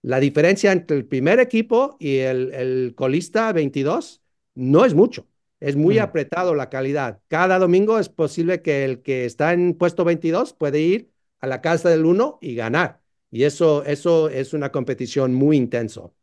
La 0.03 0.21
diferencia 0.21 0.73
entre 0.73 0.97
el 0.99 1.07
primer 1.07 1.41
equipo 1.41 1.97
y 2.01 2.19
el, 2.19 2.53
el 2.55 2.95
colista 2.97 3.53
22 3.53 4.23
no 4.55 4.85
es 4.85 4.95
mucho. 4.95 5.30
Es 5.61 5.77
muy 5.77 5.99
apretado 5.99 6.55
la 6.55 6.71
calidad. 6.71 7.21
Cada 7.29 7.59
domingo 7.59 7.99
es 7.99 8.09
posible 8.09 8.63
que 8.63 8.85
el 8.85 9.03
que 9.03 9.27
está 9.27 9.53
en 9.53 9.75
puesto 9.75 10.05
22 10.05 10.55
puede 10.55 10.81
ir 10.81 11.11
a 11.39 11.47
la 11.47 11.61
casa 11.61 11.91
del 11.91 12.07
1 12.07 12.39
y 12.41 12.55
ganar. 12.55 13.01
Y 13.31 13.45
eso, 13.45 13.85
eso 13.85 14.29
es 14.29 14.55
una 14.55 14.73
competición 14.73 15.35
muy 15.35 15.57
intenso. 15.57 16.15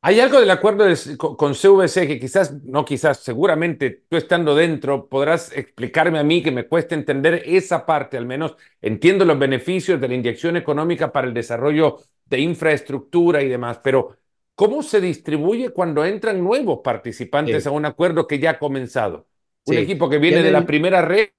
Hay 0.00 0.20
algo 0.20 0.38
del 0.38 0.50
acuerdo 0.50 0.84
con 1.18 1.54
CVC 1.54 2.06
que 2.06 2.20
quizás, 2.20 2.52
no 2.62 2.84
quizás, 2.84 3.18
seguramente 3.18 4.04
tú 4.08 4.16
estando 4.16 4.54
dentro 4.54 5.08
podrás 5.08 5.50
explicarme 5.56 6.20
a 6.20 6.22
mí 6.22 6.40
que 6.40 6.52
me 6.52 6.68
cuesta 6.68 6.94
entender 6.94 7.42
esa 7.44 7.84
parte, 7.84 8.16
al 8.16 8.24
menos 8.24 8.54
entiendo 8.80 9.24
los 9.24 9.38
beneficios 9.38 10.00
de 10.00 10.06
la 10.06 10.14
inyección 10.14 10.56
económica 10.56 11.10
para 11.10 11.26
el 11.26 11.34
desarrollo 11.34 11.98
de 12.26 12.38
infraestructura 12.38 13.42
y 13.42 13.48
demás, 13.48 13.80
pero 13.82 14.16
¿cómo 14.58 14.82
se 14.82 15.00
distribuye 15.00 15.70
cuando 15.70 16.04
entran 16.04 16.42
nuevos 16.44 16.80
participantes 16.84 17.66
Sí, 17.66 17.68
a 17.68 17.72
un 17.72 17.86
acuerdo 17.86 18.26
que 18.28 18.38
ya 18.40 18.52
ha 18.52 18.58
comenzado? 18.60 19.28
Un 19.64 19.78
sí. 19.78 19.78
equipo 19.78 20.10
que 20.10 20.18
viene 20.18 20.42
de 20.42 20.50
la 20.52 20.66
primera 20.66 21.02
red 21.02 21.30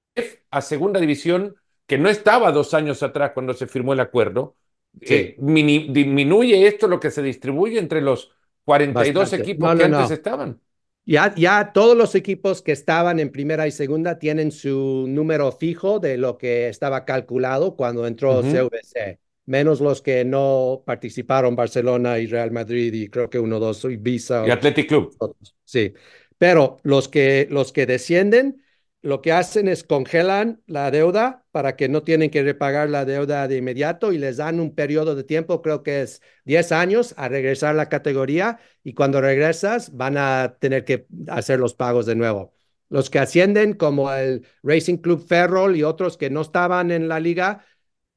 a 0.50 0.62
segunda 0.62 1.00
división, 1.00 1.56
que 1.86 1.98
no 1.98 2.08
estaba 2.08 2.52
dos 2.52 2.74
años 2.74 3.02
atrás 3.02 3.32
cuando 3.34 3.54
se 3.54 3.66
firmó 3.66 3.92
el 3.94 4.00
acuerdo, 4.00 4.56
eh, 5.00 5.34
sí, 5.34 5.40
mini- 5.40 5.92
disminuye 5.92 6.66
esto 6.66 6.88
lo 6.88 7.00
que 7.00 7.10
se 7.10 7.22
distribuye 7.22 7.78
entre 7.78 8.00
los 8.02 8.32
42 8.64 9.32
bastante. 9.32 9.34
equipos 9.34 9.54
No, 9.56 9.74
que 9.74 9.84
no, 9.84 9.86
antes 9.86 10.10
no. 10.10 10.12
estaban. 10.12 10.60
Ya, 11.06 11.34
ya 11.36 11.72
todos 11.74 11.96
los 11.96 12.14
equipos 12.14 12.62
que 12.62 12.72
estaban 12.72 13.20
en 13.20 13.32
primera 13.32 13.66
y 13.68 13.72
segunda 13.72 14.18
tienen 14.20 14.52
su 14.52 15.06
número 15.08 15.52
fijo 15.52 16.00
de 16.00 16.18
lo 16.18 16.38
que 16.38 16.68
estaba 16.68 17.04
calculado 17.06 17.76
cuando 17.76 18.06
entró 18.06 18.42
Ujú. 18.42 18.44
CVC, 18.44 19.20
menos 19.50 19.80
los 19.80 20.00
que 20.00 20.24
no 20.24 20.84
participaron, 20.86 21.56
Barcelona 21.56 22.20
y 22.20 22.28
Real 22.28 22.52
Madrid 22.52 22.94
y 22.94 23.08
creo 23.08 23.28
que 23.28 23.40
uno, 23.40 23.58
dos, 23.58 23.84
Visa 23.98 24.46
Y 24.46 24.50
Athletic 24.50 24.88
Club. 24.88 25.12
otros. 25.18 25.56
Sí, 25.64 25.92
pero 26.38 26.78
los 26.84 27.08
que, 27.08 27.48
los 27.50 27.72
que 27.72 27.84
descienden, 27.84 28.62
lo 29.02 29.20
que 29.20 29.32
hacen 29.32 29.66
es 29.66 29.82
congelan 29.82 30.62
la 30.66 30.92
deuda 30.92 31.44
para 31.50 31.74
que 31.74 31.88
no 31.88 32.04
tienen 32.04 32.30
que 32.30 32.44
repagar 32.44 32.90
la 32.90 33.04
deuda 33.04 33.48
de 33.48 33.56
inmediato 33.56 34.12
y 34.12 34.18
les 34.18 34.36
dan 34.36 34.60
un 34.60 34.72
periodo 34.72 35.16
de 35.16 35.24
tiempo, 35.24 35.62
creo 35.62 35.82
que 35.82 36.02
es 36.02 36.22
10 36.44 36.70
años, 36.70 37.14
a 37.16 37.28
regresar 37.28 37.70
a 37.70 37.74
la 37.74 37.88
categoría 37.88 38.60
y 38.84 38.94
cuando 38.94 39.20
regresas 39.20 39.96
van 39.96 40.16
a 40.16 40.58
tener 40.60 40.84
que 40.84 41.06
hacer 41.26 41.58
los 41.58 41.74
pagos 41.74 42.06
de 42.06 42.14
nuevo. 42.14 42.54
Los 42.88 43.10
que 43.10 43.18
ascienden, 43.18 43.74
como 43.74 44.12
el 44.12 44.46
Racing 44.62 44.98
Club 44.98 45.26
Ferrol 45.26 45.76
y 45.76 45.82
otros 45.82 46.16
que 46.16 46.30
no 46.30 46.40
estaban 46.40 46.90
en 46.90 47.08
la 47.08 47.18
liga, 47.20 47.64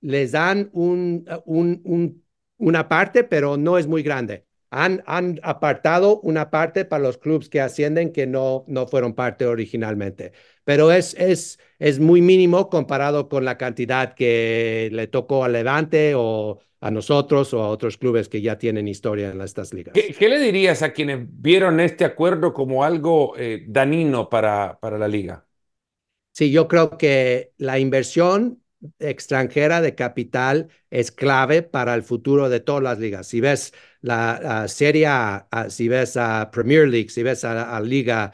les 0.03 0.33
dan 0.33 0.69
un, 0.73 1.25
un, 1.45 1.81
un, 1.85 2.23
una 2.57 2.89
parte, 2.89 3.23
pero 3.23 3.57
no 3.57 3.77
es 3.77 3.87
muy 3.87 4.03
grande. 4.03 4.45
Han, 4.69 5.01
han, 5.05 5.39
apartado 5.43 6.19
una 6.21 6.49
parte 6.49 6.83
para 6.83 7.03
los 7.03 7.17
clubes 7.17 7.47
que 7.47 7.61
ascienden 7.61 8.11
que 8.11 8.27
no, 8.27 8.65
no 8.67 8.87
fueron 8.87 9.13
parte 9.13 9.45
originalmente, 9.45 10.33
pero 10.63 10.91
es, 10.91 11.13
es, 11.13 11.59
es 11.77 11.99
muy 11.99 12.21
mínimo 12.21 12.69
comparado 12.69 13.29
con 13.29 13.45
la 13.45 13.57
cantidad 13.57 14.13
que 14.15 14.89
le 14.91 15.07
tocó 15.07 15.43
a 15.43 15.49
Levante 15.49 16.13
o 16.15 16.59
a 16.81 16.91
nosotros 16.91 17.53
o 17.53 17.61
a 17.61 17.69
otros 17.69 17.97
clubes 17.97 18.27
que 18.27 18.41
ya 18.41 18.57
tienen 18.57 18.87
historia 18.87 19.29
en 19.29 19.39
estas 19.41 19.73
ligas. 19.73 19.93
¿Qué, 19.93 20.13
qué 20.13 20.27
le 20.27 20.39
dirías 20.39 20.81
a 20.81 20.91
quienes 20.91 21.19
vieron 21.29 21.79
este 21.79 22.03
acuerdo 22.03 22.51
como 22.51 22.83
algo 22.83 23.35
eh, 23.37 23.63
danino 23.67 24.27
para, 24.27 24.79
para 24.81 24.97
la 24.97 25.07
liga? 25.07 25.45
Sí, 26.33 26.51
yo 26.51 26.67
creo 26.67 26.97
que 26.97 27.53
la 27.57 27.77
inversión 27.77 28.62
extranjera 28.99 29.81
de 29.81 29.95
capital 29.95 30.69
es 30.89 31.11
clave 31.11 31.61
para 31.63 31.95
el 31.95 32.03
futuro 32.03 32.49
de 32.49 32.59
todas 32.59 32.83
las 32.83 32.99
ligas. 32.99 33.27
Si 33.27 33.41
ves 33.41 33.73
la 34.01 34.67
Serie 34.67 35.07
A, 35.07 35.47
si 35.69 35.87
ves 35.87 36.17
a 36.17 36.49
Premier 36.51 36.87
League, 36.87 37.09
si 37.09 37.23
ves 37.23 37.43
a, 37.45 37.79
Liga 37.81 38.33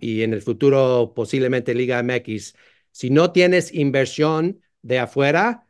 y 0.00 0.22
en 0.22 0.32
el 0.34 0.42
futuro 0.42 1.12
posiblemente 1.14 1.74
Liga 1.74 2.02
MX, 2.02 2.54
si 2.90 3.10
no 3.10 3.32
tienes 3.32 3.72
inversión 3.74 4.60
de 4.82 4.98
afuera, 4.98 5.66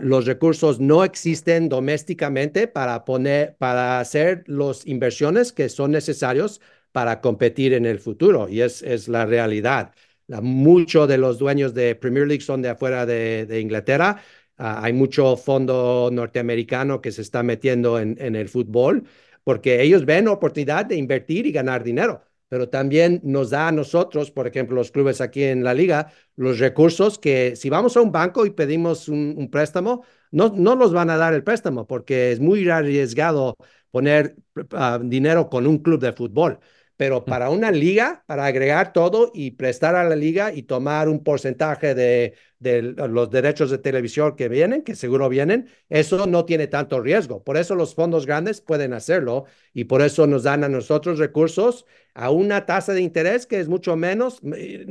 los 0.00 0.26
recursos 0.26 0.80
no 0.80 1.04
existen 1.04 1.68
domésticamente 1.68 2.68
para 2.68 3.04
poner, 3.04 3.56
para 3.58 4.00
hacer 4.00 4.44
las 4.46 4.86
inversiones 4.86 5.52
que 5.52 5.68
son 5.68 5.90
necesarios 5.92 6.60
para 6.92 7.20
competir 7.20 7.74
en 7.74 7.86
el 7.86 8.00
futuro 8.00 8.48
y 8.48 8.62
es, 8.62 8.82
es 8.82 9.08
la 9.08 9.26
realidad. 9.26 9.92
Muchos 10.28 11.08
de 11.08 11.16
los 11.16 11.38
dueños 11.38 11.72
de 11.72 11.94
Premier 11.94 12.26
League 12.26 12.42
son 12.42 12.60
de 12.60 12.68
afuera 12.68 13.06
de, 13.06 13.60
Inglaterra. 13.60 14.20
Uh, 14.58 14.62
hay 14.82 14.92
mucho 14.92 15.36
fondo 15.36 16.10
norteamericano 16.12 17.00
que 17.00 17.12
se 17.12 17.22
está 17.22 17.42
metiendo 17.42 17.98
en, 17.98 18.18
el 18.36 18.48
fútbol 18.48 19.04
porque 19.44 19.80
ellos 19.82 20.04
ven 20.04 20.28
oportunidad 20.28 20.84
de 20.84 20.96
invertir 20.96 21.46
y 21.46 21.52
ganar 21.52 21.82
dinero, 21.82 22.22
pero 22.48 22.68
también 22.68 23.20
nos 23.24 23.50
da 23.50 23.68
a 23.68 23.72
nosotros, 23.72 24.30
por 24.30 24.46
ejemplo, 24.46 24.76
los 24.76 24.90
clubes 24.90 25.22
aquí 25.22 25.44
en 25.44 25.64
la 25.64 25.72
liga, 25.72 26.12
los 26.36 26.58
recursos 26.58 27.18
que 27.18 27.56
si 27.56 27.70
vamos 27.70 27.96
a 27.96 28.02
un 28.02 28.12
banco 28.12 28.44
y 28.44 28.50
pedimos 28.50 29.08
un, 29.08 29.48
préstamo, 29.50 30.04
no, 30.30 30.52
no 30.54 30.76
nos 30.76 30.92
van 30.92 31.08
a 31.08 31.16
dar 31.16 31.32
el 31.32 31.44
préstamo 31.44 31.86
porque 31.86 32.32
es 32.32 32.40
muy 32.40 32.68
arriesgado 32.68 33.56
poner 33.90 34.36
uh, 34.56 34.98
dinero 35.02 35.48
con 35.48 35.66
un 35.66 35.78
club 35.78 36.00
de 36.00 36.12
fútbol 36.12 36.58
pero 36.98 37.24
para 37.24 37.48
una 37.50 37.70
liga, 37.70 38.24
para 38.26 38.46
agregar 38.46 38.92
todo 38.92 39.30
y 39.32 39.52
prestar 39.52 39.94
a 39.94 40.02
la 40.02 40.16
liga 40.16 40.52
y 40.52 40.64
tomar 40.64 41.08
un 41.08 41.22
porcentaje 41.22 41.94
de, 41.94 42.34
de, 42.58 42.82
los 42.82 43.30
derechos 43.30 43.70
de 43.70 43.78
televisión 43.78 44.34
que 44.34 44.48
vienen, 44.48 44.82
que 44.82 44.96
seguro 44.96 45.28
vienen, 45.28 45.68
eso 45.88 46.26
no 46.26 46.44
tiene 46.44 46.66
tanto 46.66 47.00
riesgo. 47.00 47.44
Por 47.44 47.56
eso 47.56 47.76
los 47.76 47.94
fondos 47.94 48.26
grandes 48.26 48.60
pueden 48.60 48.92
hacerlo 48.94 49.44
y 49.72 49.84
por 49.84 50.02
eso 50.02 50.26
nos 50.26 50.42
dan 50.42 50.64
a 50.64 50.68
nosotros 50.68 51.20
recursos 51.20 51.86
a 52.14 52.30
una 52.30 52.66
tasa 52.66 52.92
de 52.94 53.00
interés 53.00 53.46
que 53.46 53.60
es 53.60 53.68
mucho 53.68 53.94
menos. 53.94 54.40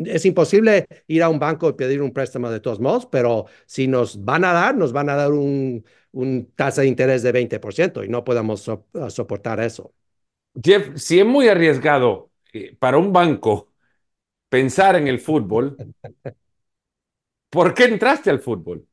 Es 0.06 0.26
imposible 0.26 0.88
ir 1.08 1.24
a 1.24 1.30
un 1.30 1.40
banco 1.40 1.70
y 1.70 1.74
pedir 1.74 2.02
un 2.02 2.14
préstamo 2.14 2.50
de 2.50 2.62
todos 2.62 2.80
modos, 2.80 3.06
pero 3.06 3.48
si 3.66 3.88
nos 3.90 4.24
van 4.24 4.46
a 4.46 4.54
dar, 4.54 4.78
nos 4.78 4.94
van 4.94 5.10
a 5.10 5.16
dar 5.16 5.34
un, 5.34 5.84
un 6.14 6.54
tasa 6.56 6.84
de 6.84 6.88
interés 6.88 7.22
de 7.22 7.34
20% 7.34 8.06
y 8.06 8.08
no 8.08 8.24
podemos 8.24 8.62
so, 8.62 8.88
soportar 9.10 9.60
eso. 9.60 9.94
Jeff, 10.62 10.98
si 10.98 11.20
es 11.20 11.26
muy 11.26 11.48
arriesgado 11.48 12.32
eh, 12.54 12.76
para 12.80 12.98
un 12.98 13.14
banco 13.14 13.70
pensar 14.50 14.96
en 14.96 15.08
el 15.08 15.20
fútbol, 15.20 15.78
¿por 17.50 17.74
qué 17.74 17.86
entraste 17.86 18.30
al 18.30 18.40
fútbol? 18.40 18.88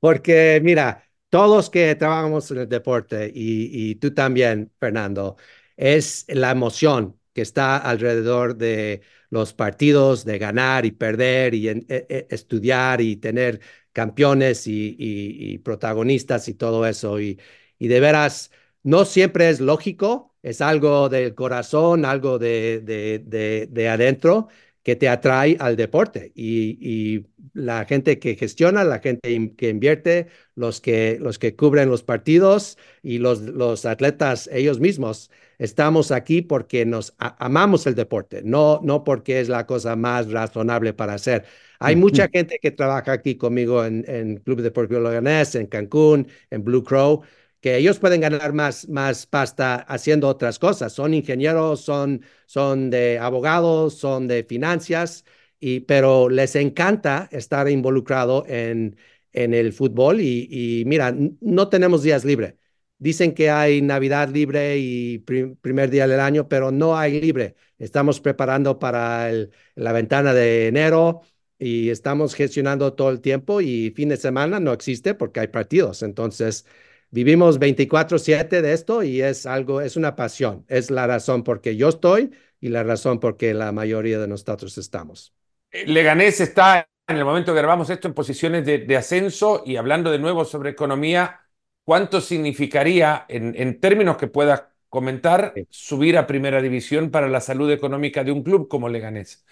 Porque 0.00 0.60
mira, 0.62 1.04
todos 1.28 1.70
que 1.70 1.94
trabajamos 1.96 2.50
en 2.50 2.58
el 2.58 2.68
deporte 2.68 3.30
y, 3.34 3.96
tú 3.96 4.14
también, 4.14 4.72
Fernando, 4.78 5.36
es 5.76 6.24
la 6.28 6.50
emoción 6.52 7.18
que 7.32 7.42
está 7.42 7.76
alrededor 7.78 8.56
de 8.56 9.02
los 9.30 9.52
partidos, 9.54 10.24
de 10.24 10.38
ganar 10.38 10.86
y 10.86 10.92
perder 10.92 11.54
y 11.54 11.68
en, 11.68 11.86
e, 11.88 12.26
estudiar 12.30 13.00
y 13.00 13.16
tener 13.16 13.60
campeones 13.92 14.64
y, 14.66 15.58
protagonistas 15.64 16.48
y 16.48 16.54
todo 16.54 16.86
eso. 16.86 17.20
Y 17.20 17.38
de 17.78 18.00
veras, 18.00 18.50
no 18.82 19.04
siempre 19.04 19.48
es 19.50 19.60
lógico, 19.60 20.27
es 20.42 20.60
algo 20.60 21.08
del 21.08 21.34
corazón, 21.34 22.04
algo 22.04 22.38
de, 22.38 22.80
de, 22.80 23.18
de, 23.24 23.68
de 23.70 23.88
adentro 23.88 24.48
que 24.82 24.96
te 24.96 25.08
atrae 25.08 25.56
al 25.60 25.76
deporte 25.76 26.32
y, 26.34 26.78
y, 26.80 27.26
la 27.52 27.84
gente 27.86 28.18
que 28.18 28.36
gestiona, 28.36 28.84
la 28.84 29.00
gente 29.00 29.52
que 29.56 29.68
invierte, 29.68 30.28
los 30.54 30.80
que, 30.80 31.18
los 31.20 31.38
que 31.38 31.56
cubren 31.56 31.90
los 31.90 32.02
partidos 32.02 32.78
y 33.02 33.18
los, 33.18 33.40
los 33.40 33.84
atletas 33.84 34.48
ellos 34.52 34.80
mismos, 34.80 35.30
estamos 35.58 36.10
aquí 36.12 36.40
porque 36.40 36.86
nos 36.86 37.14
amamos 37.18 37.86
el 37.86 37.94
deporte, 37.96 38.42
no, 38.44 38.80
no 38.82 39.04
porque 39.04 39.40
es 39.40 39.48
la 39.48 39.66
cosa 39.66 39.96
más 39.96 40.30
razonable 40.30 40.94
para 40.94 41.14
hacer. 41.14 41.44
Hay 41.80 41.96
mucha 41.96 42.28
gente 42.28 42.58
que 42.60 42.70
trabaja 42.70 43.12
aquí 43.12 43.36
conmigo 43.36 43.84
en, 43.84 44.04
en 44.08 44.36
Club 44.38 44.62
Deportivo 44.62 45.00
Loganés, 45.00 45.54
en 45.54 45.66
Cancún, 45.66 46.28
en 46.50 46.64
Blue 46.64 46.82
Crow, 46.82 47.22
que 47.60 47.76
ellos 47.76 47.98
pueden 47.98 48.20
ganar 48.20 48.52
más, 48.52 48.88
más 48.88 49.26
pasta 49.26 49.76
haciendo 49.76 50.28
otras 50.28 50.58
cosas. 50.58 50.92
Son 50.92 51.14
ingenieros, 51.14 51.80
son, 51.80 52.22
son 52.46 52.90
de 52.90 53.18
abogados, 53.18 53.94
son 53.98 54.28
de 54.28 54.44
finanzas, 54.44 55.24
y, 55.60 55.80
pero 55.80 56.28
les 56.28 56.54
encanta 56.56 57.28
estar 57.32 57.68
involucrado 57.68 58.44
en, 58.48 58.96
en 59.32 59.54
el 59.54 59.72
fútbol 59.72 60.20
y, 60.20 60.84
mira, 60.86 61.14
no 61.40 61.68
tenemos 61.68 62.02
días 62.02 62.24
libres. 62.24 62.54
Dicen 63.00 63.32
que 63.34 63.48
hay 63.50 63.80
Navidad 63.80 64.28
libre 64.28 64.76
y 64.78 65.18
prim 65.20 65.54
primer 65.56 65.88
día 65.90 66.08
del 66.08 66.18
año, 66.20 66.48
pero 66.48 66.72
no 66.72 66.96
hay 66.98 67.20
libre. 67.20 67.54
Estamos 67.78 68.20
preparando 68.20 68.78
para 68.80 69.30
el, 69.30 69.52
la 69.76 69.92
ventana 69.92 70.34
de 70.34 70.66
enero 70.66 71.22
y 71.58 71.90
estamos 71.90 72.34
gestionando 72.34 72.94
todo 72.94 73.10
el 73.10 73.20
tiempo 73.20 73.60
y 73.60 73.90
fin 73.94 74.08
de 74.08 74.16
semana 74.16 74.58
no 74.60 74.72
existe 74.72 75.14
porque 75.14 75.40
hay 75.40 75.48
partidos. 75.48 76.02
Entonces, 76.02 76.66
vivimos 77.10 77.58
24/7 77.58 78.62
de 78.62 78.72
esto 78.72 79.02
y 79.02 79.22
es 79.22 79.46
algo, 79.46 79.80
es 79.80 79.96
una 79.96 80.16
pasión, 80.16 80.64
es 80.68 80.90
la 80.90 81.06
razón 81.06 81.44
por 81.44 81.60
que 81.60 81.76
yo 81.76 81.88
estoy 81.88 82.30
y 82.60 82.68
la 82.68 82.82
razón 82.82 83.20
por 83.20 83.36
que 83.36 83.54
la 83.54 83.72
mayoría 83.72 84.18
de 84.18 84.28
nosotros 84.28 84.78
estamos. 84.78 85.34
Leganés 85.72 86.40
está 86.40 86.88
en 87.06 87.16
el 87.16 87.24
momento 87.24 87.52
que 87.52 87.58
grabamos 87.60 87.90
esto 87.90 88.08
en 88.08 88.14
posiciones 88.14 88.64
de, 88.66 88.78
de 88.78 88.96
ascenso 88.96 89.62
y 89.64 89.76
hablando 89.76 90.10
de 90.10 90.18
nuevo 90.18 90.44
sobre 90.44 90.70
economía, 90.70 91.40
¿cuánto 91.84 92.20
significaría 92.20 93.24
en, 93.28 93.54
en 93.56 93.80
términos 93.80 94.16
que 94.16 94.26
puedas 94.28 94.64
comentar 94.88 95.54
sí. 95.54 95.66
subir 95.70 96.16
a 96.18 96.26
primera 96.26 96.60
división 96.62 97.10
para 97.10 97.28
la 97.28 97.40
salud 97.40 97.70
económica 97.70 98.24
de 98.24 98.32
un 98.32 98.42
club 98.42 98.68
como 98.68 98.88
Leganés? 98.88 99.44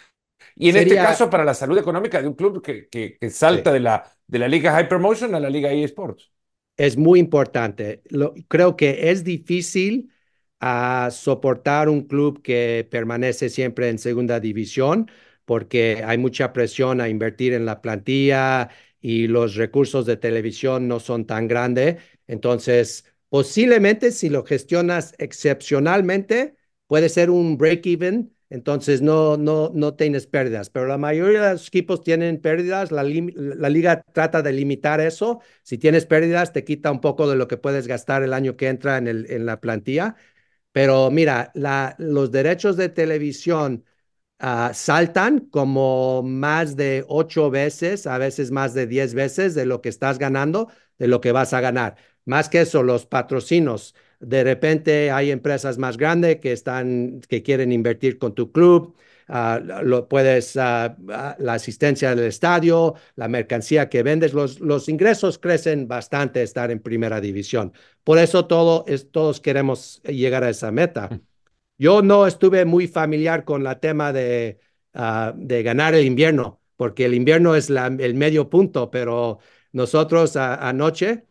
Y 0.56 0.70
en 0.70 0.74
Sería... 0.74 0.94
este 0.94 0.96
caso, 0.96 1.30
para 1.30 1.44
la 1.44 1.54
salud 1.54 1.78
económica 1.78 2.20
de 2.22 2.28
un 2.28 2.34
club 2.34 2.62
que, 2.62 2.88
que, 2.88 3.18
que 3.18 3.30
salta 3.30 3.70
sí. 3.70 3.74
de, 3.74 3.80
la, 3.80 4.12
de 4.26 4.38
la 4.38 4.48
Liga 4.48 4.72
High 4.72 4.88
Promotion 4.88 5.34
a 5.34 5.40
la 5.40 5.50
Liga 5.50 5.72
eSports 5.72 6.32
es 6.76 6.96
muy 6.96 7.18
importante. 7.20 8.02
Creo 8.48 8.76
que 8.76 9.10
es 9.10 9.24
difícil 9.24 10.10
uh, 10.60 11.10
soportar 11.10 11.88
un 11.88 12.02
club 12.06 12.42
que 12.42 12.86
permanece 12.90 13.48
siempre 13.48 13.88
en 13.88 13.98
segunda 13.98 14.40
división 14.40 15.10
porque 15.44 16.02
hay 16.04 16.18
mucha 16.18 16.52
presión 16.52 17.00
a 17.00 17.08
invertir 17.08 17.52
en 17.54 17.66
la 17.66 17.80
plantilla 17.80 18.68
y 19.00 19.28
los 19.28 19.54
recursos 19.54 20.04
de 20.06 20.16
televisión 20.16 20.88
no 20.88 21.00
son 21.00 21.26
tan 21.26 21.48
grandes. 21.48 22.02
Entonces, 22.26 23.04
posiblemente 23.28 24.10
si 24.12 24.28
lo 24.28 24.44
gestionas 24.44 25.14
excepcionalmente, 25.18 26.56
puede 26.88 27.08
ser 27.08 27.30
un 27.30 27.56
break-even, 27.58 28.35
entonces 28.50 29.02
no, 29.02 29.36
no, 29.36 29.70
no 29.74 29.94
tienes 29.94 30.26
pérdidas, 30.26 30.70
pero 30.70 30.86
la 30.86 30.98
mayoría 30.98 31.42
de 31.42 31.52
los 31.52 31.68
equipos 31.68 32.02
tienen 32.02 32.40
pérdidas, 32.40 32.92
la, 32.92 33.02
liga 33.02 34.02
trata 34.12 34.42
de 34.42 34.52
limitar 34.52 35.00
eso, 35.00 35.40
si 35.62 35.78
tienes 35.78 36.06
pérdidas 36.06 36.52
te 36.52 36.64
quita 36.64 36.90
un 36.92 37.00
poco 37.00 37.28
de 37.28 37.36
lo 37.36 37.48
que 37.48 37.56
puedes 37.56 37.86
gastar 37.86 38.22
el 38.22 38.32
año 38.32 38.56
que 38.56 38.68
entra 38.68 38.98
en, 38.98 39.08
el, 39.08 39.30
en 39.30 39.46
la 39.46 39.60
plantilla, 39.60 40.16
pero 40.72 41.10
mira, 41.10 41.52
los 41.98 42.30
derechos 42.30 42.76
de 42.76 42.90
televisión 42.90 43.84
uh, 44.42 44.72
saltan 44.74 45.40
como 45.40 46.22
más 46.22 46.76
de 46.76 47.04
ocho 47.08 47.50
veces, 47.50 48.06
a 48.06 48.18
veces 48.18 48.50
más 48.50 48.74
de 48.74 48.86
diez 48.86 49.14
veces 49.14 49.54
de 49.54 49.66
lo 49.66 49.80
que 49.80 49.88
estás 49.88 50.18
ganando, 50.18 50.70
de 50.98 51.08
lo 51.08 51.20
que 51.20 51.32
vas 51.32 51.52
a 51.54 51.60
ganar. 51.60 51.96
Más 52.26 52.48
que 52.48 52.60
eso, 52.62 52.82
los 52.82 53.06
patrocinos. 53.06 53.94
De 54.20 54.44
repente 54.44 55.10
hay 55.10 55.30
empresas 55.30 55.78
más 55.78 55.96
grandes 55.96 56.36
que 56.36 56.52
están, 56.52 57.20
que 57.28 57.42
quieren 57.42 57.72
invertir 57.72 58.18
con 58.18 58.34
tu 58.34 58.50
club. 58.52 58.94
Uh, 59.28 59.82
lo 59.82 60.08
puedes, 60.08 60.54
uh, 60.54 60.58
la 60.58 61.52
asistencia 61.52 62.14
del 62.14 62.26
estadio, 62.26 62.94
la 63.16 63.26
mercancía 63.26 63.88
que 63.88 64.04
vendes, 64.04 64.32
los, 64.32 64.60
los 64.60 64.88
ingresos 64.88 65.38
crecen 65.38 65.88
bastante 65.88 66.42
estar 66.42 66.70
en 66.70 66.78
primera 66.78 67.20
división. 67.20 67.72
Por 68.04 68.18
eso 68.18 68.46
todo 68.46 68.84
es, 68.86 69.10
todos 69.10 69.40
queremos 69.40 70.00
llegar 70.04 70.44
a 70.44 70.50
esa 70.50 70.70
meta. 70.70 71.08
Mm. 71.10 71.20
Yo 71.78 72.02
no 72.02 72.26
estuve 72.26 72.64
muy 72.64 72.86
familiar 72.86 73.44
con 73.44 73.64
la 73.64 73.80
tema 73.80 74.12
de, 74.12 74.60
uh, 74.94 75.32
de 75.34 75.62
ganar 75.64 75.94
el 75.94 76.06
invierno, 76.06 76.60
porque 76.76 77.04
el 77.04 77.14
invierno 77.14 77.56
es 77.56 77.68
la, 77.68 77.88
el 77.88 78.14
medio 78.14 78.48
punto, 78.48 78.92
pero 78.92 79.40
nosotros 79.72 80.36
anoche, 80.36 81.26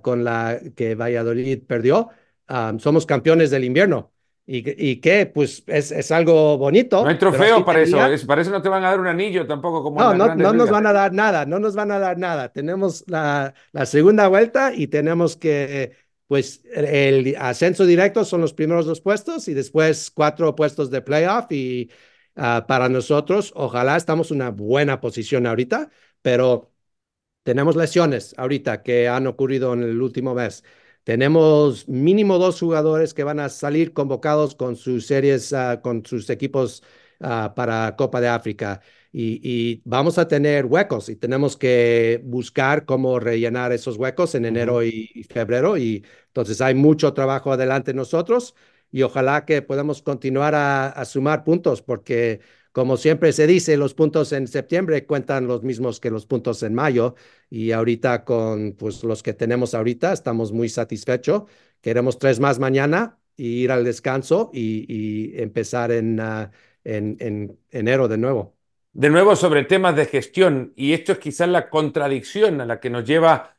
con 0.00 0.24
la 0.24 0.58
que 0.74 0.94
Valladolid 0.94 1.62
perdió, 1.66 2.08
um, 2.48 2.78
somos 2.78 3.06
campeones 3.06 3.50
del 3.50 3.64
invierno. 3.64 4.12
¿Y, 4.46 4.90
y 4.90 4.96
qué? 4.96 5.26
Pues 5.26 5.62
es, 5.66 5.92
es, 5.92 6.10
algo 6.10 6.56
bonito. 6.56 7.02
No 7.02 7.10
hay 7.10 7.18
trofeo 7.18 7.64
para 7.66 7.82
eso. 7.82 8.02
Es, 8.06 8.24
para 8.24 8.40
eso 8.40 8.50
no 8.50 8.62
te 8.62 8.70
van 8.70 8.82
a 8.82 8.88
dar 8.88 9.00
un 9.00 9.06
anillo 9.06 9.46
tampoco. 9.46 9.82
Como 9.82 10.00
no, 10.00 10.14
no, 10.14 10.34
no 10.34 10.52
nos 10.54 10.70
van 10.70 10.86
a 10.86 10.92
dar 10.94 11.12
nada. 11.12 11.44
No 11.44 11.58
nos 11.58 11.74
van 11.74 11.90
a 11.90 11.98
dar 11.98 12.16
nada. 12.16 12.50
Tenemos 12.50 13.04
la, 13.08 13.52
la 13.72 13.84
segunda 13.84 14.26
vuelta 14.28 14.72
y 14.74 14.86
tenemos 14.86 15.36
que 15.36 15.92
pues 16.28 16.62
el 16.74 17.34
ascenso 17.38 17.86
directo 17.86 18.24
son 18.24 18.42
los 18.42 18.52
primeros 18.52 18.86
dos 18.86 19.00
puestos 19.00 19.48
y 19.48 19.54
después 19.54 20.10
cuatro 20.10 20.54
puestos 20.54 20.90
de 20.90 21.00
playoff 21.00 21.50
y 21.50 21.90
uh, 22.36 22.66
para 22.66 22.88
nosotros, 22.90 23.52
ojalá 23.56 23.96
estamos 23.96 24.30
en 24.30 24.36
una 24.36 24.50
buena 24.50 25.00
posición 25.00 25.46
ahorita, 25.46 25.90
pero 26.22 26.70
tenemos 27.42 27.76
lesiones 27.76 28.34
ahorita 28.36 28.82
que 28.82 29.08
han 29.08 29.26
ocurrido 29.26 29.72
en 29.72 29.82
el 29.82 30.02
último 30.02 30.34
mes. 30.34 30.64
Tenemos 31.08 31.88
mínimo 31.88 32.36
dos 32.36 32.60
jugadores 32.60 33.14
que 33.14 33.24
van 33.24 33.40
a 33.40 33.48
salir 33.48 33.94
convocados 33.94 34.54
con 34.54 34.76
sus 34.76 35.06
series, 35.06 35.52
uh, 35.52 35.80
con 35.82 36.04
sus 36.04 36.28
equipos 36.28 36.82
uh, 37.20 37.54
para 37.54 37.96
Copa 37.96 38.20
de 38.20 38.28
África 38.28 38.82
y, 39.10 39.80
vamos 39.86 40.18
a 40.18 40.28
tener 40.28 40.66
huecos 40.66 41.08
y 41.08 41.16
tenemos 41.16 41.56
que 41.56 42.20
buscar 42.24 42.84
cómo 42.84 43.18
rellenar 43.20 43.72
esos 43.72 43.96
huecos 43.96 44.34
en 44.34 44.44
enero 44.44 44.82
y, 44.84 45.24
febrero. 45.30 45.78
Y 45.78 46.04
entonces 46.26 46.60
hay 46.60 46.74
mucho 46.74 47.14
trabajo 47.14 47.52
adelante 47.52 47.94
nosotros 47.94 48.54
y 48.90 49.00
ojalá 49.00 49.46
que 49.46 49.62
podamos 49.62 50.02
continuar 50.02 50.54
a, 50.54 51.04
sumar 51.06 51.42
puntos 51.42 51.80
porque 51.80 52.40
como 52.72 52.96
siempre 52.96 53.32
se 53.32 53.46
dice, 53.46 53.76
los 53.76 53.94
puntos 53.94 54.32
en 54.32 54.46
septiembre 54.46 55.06
cuentan 55.06 55.46
los 55.46 55.62
mismos 55.62 56.00
que 56.00 56.10
los 56.10 56.26
puntos 56.26 56.62
en 56.62 56.74
mayo 56.74 57.14
y 57.50 57.72
ahorita 57.72 58.24
con 58.24 58.72
pues, 58.72 59.02
los 59.04 59.22
que 59.22 59.34
tenemos 59.34 59.74
ahorita 59.74 60.12
estamos 60.12 60.52
muy 60.52 60.68
satisfechos. 60.68 61.44
Queremos 61.80 62.18
tres 62.18 62.40
más 62.40 62.58
mañana 62.58 63.18
y 63.36 63.62
ir 63.62 63.72
al 63.72 63.84
descanso 63.84 64.50
y, 64.52 65.40
empezar 65.40 65.92
en, 65.92 66.20
ah, 66.20 66.50
en, 66.84 67.16
en 67.20 67.58
enero 67.70 68.08
de 68.08 68.18
nuevo 68.18 68.58
de 68.92 69.10
nuevo 69.10 69.36
sobre 69.36 69.64
temas 69.64 69.94
de 69.94 70.06
gestión, 70.06 70.72
y 70.74 70.92
esto 70.92 71.12
es 71.12 71.18
quizás 71.18 71.48
la 71.48 71.70
contradicción 71.70 72.60
a 72.60 72.66
la 72.66 72.80
que 72.80 72.90
nos 72.90 73.04
lleva 73.04 73.56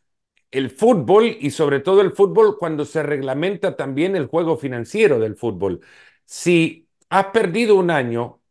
el 0.51 0.69
fútbol 0.71 1.37
y 1.39 1.51
sobre 1.51 1.79
todo 1.79 2.01
el 2.01 2.11
fútbol 2.11 2.57
cuando 2.57 2.85
se 2.85 3.03
reglamenta 3.03 3.75
también 3.75 4.15
el 4.15 4.27
juego 4.27 4.57
financiero 4.57 5.19
del 5.19 5.35
fútbol. 5.35 5.81
Si 6.25 6.89
has 7.09 7.27
perdido 7.27 7.75
un 7.75 7.91
año, 7.91 8.41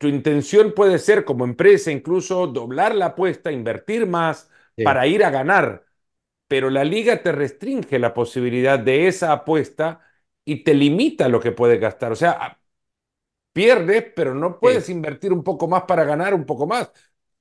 tu 0.00 0.08
intención 0.08 0.72
puede 0.74 0.98
ser 0.98 1.26
como 1.26 1.44
empresa 1.44 1.92
incluso 1.92 2.46
doblar 2.46 2.94
la 2.96 3.08
apuesta, 3.08 3.52
invertir 3.52 4.06
más 4.06 4.50
sí. 4.76 4.84
para 4.84 5.06
ir 5.06 5.24
a 5.24 5.30
ganar, 5.30 5.84
pero 6.48 6.70
la 6.70 6.84
liga 6.84 7.22
te 7.22 7.32
restringe 7.32 7.98
la 7.98 8.14
posibilidad 8.14 8.78
de 8.78 9.08
esa 9.08 9.32
apuesta 9.32 10.00
y 10.44 10.64
te 10.64 10.74
limita 10.74 11.28
lo 11.28 11.40
que 11.40 11.52
puedes 11.52 11.80
gastar. 11.80 12.12
O 12.12 12.16
sea, 12.16 12.60
pierdes, 13.52 14.06
pero 14.16 14.34
no 14.34 14.60
puedes 14.60 14.86
sí. 14.86 14.92
invertir 14.92 15.32
un 15.32 15.44
poco 15.44 15.68
más 15.68 15.84
para 15.84 16.04
ganar 16.04 16.34
un 16.34 16.46
poco 16.46 16.66
más. 16.66 16.92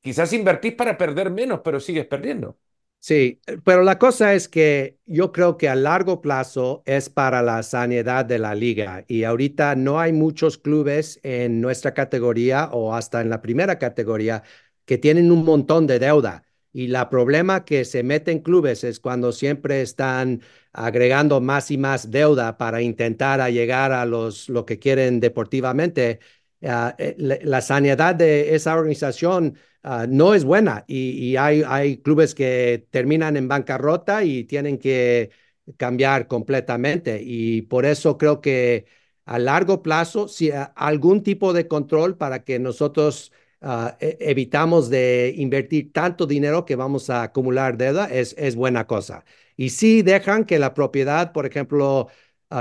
Quizás 0.01 0.33
invertís 0.33 0.73
para 0.75 0.97
perder 0.97 1.31
menos, 1.31 1.61
pero 1.63 1.79
sigues 1.79 2.07
perdiendo. 2.07 2.57
Sí, 3.01 3.39
pero 3.63 3.81
la 3.83 3.97
cosa 3.97 4.33
es 4.33 4.49
que 4.49 4.99
yo 5.05 5.31
creo 5.31 5.57
que 5.57 5.69
a 5.69 5.75
largo 5.75 6.19
plazo 6.21 6.83
es 6.85 7.09
para 7.09 7.41
la 7.41 7.63
sanidad 7.63 8.25
de 8.25 8.39
la 8.39 8.53
liga 8.55 9.05
y 9.07 9.23
ahorita 9.23 9.75
no 9.75 9.99
hay 10.01 10.11
muchos 10.11 10.57
clubes 10.57 11.19
en 11.23 11.61
nuestra 11.61 11.93
categoría 11.93 12.69
o 12.73 12.93
hasta 12.93 13.21
en 13.21 13.29
la 13.29 13.41
primera 13.41 13.79
categoría 13.79 14.43
que 14.85 14.97
tienen 14.97 15.31
un 15.31 15.45
montón 15.45 15.87
de 15.87 15.99
deuda. 15.99 16.43
Y 16.73 16.87
la 16.87 17.09
problema 17.09 17.65
que 17.65 17.83
se 17.85 18.03
mete 18.03 18.31
en 18.31 18.39
clubes 18.39 18.83
es 18.83 18.99
cuando 18.99 19.31
siempre 19.31 19.81
están 19.81 20.41
agregando 20.73 21.41
más 21.41 21.71
y 21.71 21.77
más 21.77 22.11
deuda 22.11 22.57
para 22.57 22.81
intentar 22.81 23.49
llegar 23.51 23.91
a 23.91 24.05
los, 24.05 24.49
lo 24.49 24.65
que 24.65 24.77
quieren 24.77 25.19
deportivamente. 25.19 26.19
Uh, 26.61 26.91
la, 27.17 27.37
la, 27.41 27.61
sanidad 27.61 28.15
de 28.15 28.53
esa 28.53 28.75
organización 28.75 29.57
uh, 29.83 30.05
no 30.09 30.33
es 30.33 30.43
buena 30.43 30.83
y, 30.87 31.11
y 31.11 31.37
hay, 31.37 31.63
hay, 31.65 31.99
clubes 31.99 32.35
que 32.35 32.85
terminan 32.91 33.37
en 33.37 33.47
bancarrota 33.47 34.25
y 34.25 34.43
tienen 34.43 34.77
que 34.77 35.31
cambiar 35.77 36.27
completamente. 36.27 37.21
Y 37.23 37.61
por 37.63 37.85
eso 37.85 38.17
creo 38.17 38.41
que 38.41 38.85
a 39.25 39.39
largo 39.39 39.81
plazo, 39.83 40.27
si 40.27 40.51
algún 40.75 41.23
tipo 41.23 41.53
de 41.53 41.67
control 41.67 42.17
para 42.17 42.43
que 42.43 42.59
nosotros 42.59 43.31
uh, 43.61 43.89
evitamos 43.99 44.89
de 44.89 45.33
invertir 45.37 45.93
tanto 45.93 46.25
dinero 46.25 46.65
que 46.65 46.75
vamos 46.75 47.09
a 47.09 47.23
acumular 47.23 47.77
deuda, 47.77 48.05
es, 48.11 48.35
es 48.37 48.55
buena 48.55 48.87
cosa. 48.87 49.23
Y 49.55 49.69
si 49.69 50.01
dejan 50.01 50.45
que 50.45 50.59
la 50.59 50.73
propiedad, 50.73 51.31
por 51.31 51.45
ejemplo, 51.45 52.07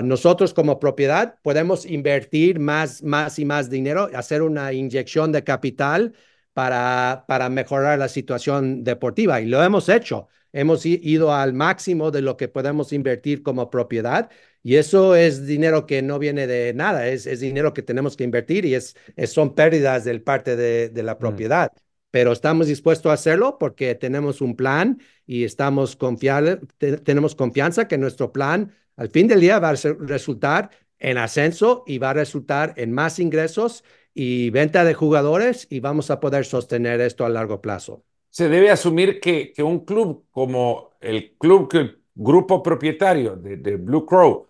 nosotros 0.02 0.54
como 0.54 0.78
propiedad 0.78 1.38
podemos 1.42 1.86
invertir 1.86 2.60
más, 2.60 3.02
más 3.02 3.38
y 3.38 3.44
más 3.44 3.70
dinero, 3.70 4.10
hacer 4.14 4.42
una 4.42 4.72
inyección 4.72 5.32
de 5.32 5.44
capital 5.44 6.14
para, 6.52 7.24
para 7.28 7.48
mejorar 7.48 7.98
la 7.98 8.08
situación 8.08 8.84
deportiva. 8.84 9.40
Y 9.40 9.46
lo 9.46 9.62
hemos 9.62 9.88
hecho. 9.88 10.28
Hemos 10.52 10.84
ido 10.86 11.32
al 11.34 11.52
máximo 11.52 12.10
de 12.10 12.22
lo 12.22 12.36
que 12.36 12.48
podemos 12.48 12.92
invertir 12.92 13.42
como 13.42 13.70
propiedad 13.70 14.30
y 14.62 14.76
eso 14.76 15.14
es 15.14 15.46
dinero 15.46 15.86
que 15.86 16.02
no 16.02 16.18
viene 16.18 16.46
de 16.46 16.74
nada, 16.74 17.06
es, 17.08 17.26
es 17.26 17.40
dinero 17.40 17.72
que 17.72 17.82
tenemos 17.82 18.16
que 18.16 18.24
invertir 18.24 18.64
y 18.64 18.74
es, 18.74 18.96
es 19.16 19.32
son 19.32 19.54
pérdidas 19.54 20.04
del 20.04 20.22
parte 20.22 20.56
de, 20.56 20.88
de 20.88 21.02
la 21.02 21.14
mm. 21.14 21.18
propiedad. 21.18 21.72
Mm. 21.74 21.78
Pero 22.10 22.32
estamos 22.32 22.66
dispuestos 22.66 23.10
a 23.10 23.14
hacerlo 23.14 23.58
porque 23.58 23.94
tenemos 23.94 24.40
un 24.40 24.56
plan 24.56 25.00
y 25.26 25.44
estamos 25.44 25.96
confiables, 25.96 26.58
te, 26.78 26.98
tenemos 26.98 27.34
confianza 27.34 27.86
que 27.86 27.98
nuestro 27.98 28.32
plan 28.32 28.74
al 28.98 29.08
fin 29.10 29.28
del 29.28 29.40
día 29.40 29.58
va 29.58 29.70
a 29.70 29.74
resultar 30.00 30.70
en 30.98 31.16
ascenso 31.16 31.84
y 31.86 31.98
va 31.98 32.10
a 32.10 32.14
resultar 32.14 32.74
en 32.76 32.92
más 32.92 33.18
ingresos 33.18 33.84
y 34.12 34.50
venta 34.50 34.84
de 34.84 34.94
jugadores 34.94 35.68
y 35.70 35.78
vamos 35.78 36.10
a 36.10 36.18
poder 36.18 36.44
sostener 36.44 37.00
esto 37.00 37.24
a 37.24 37.28
largo 37.28 37.60
plazo. 37.60 38.04
Se 38.30 38.48
debe 38.48 38.70
asumir 38.70 39.20
que, 39.20 39.52
que 39.52 39.62
un 39.62 39.84
club 39.84 40.26
como 40.30 40.90
el 41.00 41.36
club 41.38 41.70
que 41.70 41.78
el 41.78 42.02
grupo 42.14 42.62
propietario 42.62 43.36
de, 43.36 43.56
de 43.56 43.76
Blue 43.76 44.04
Crow 44.04 44.48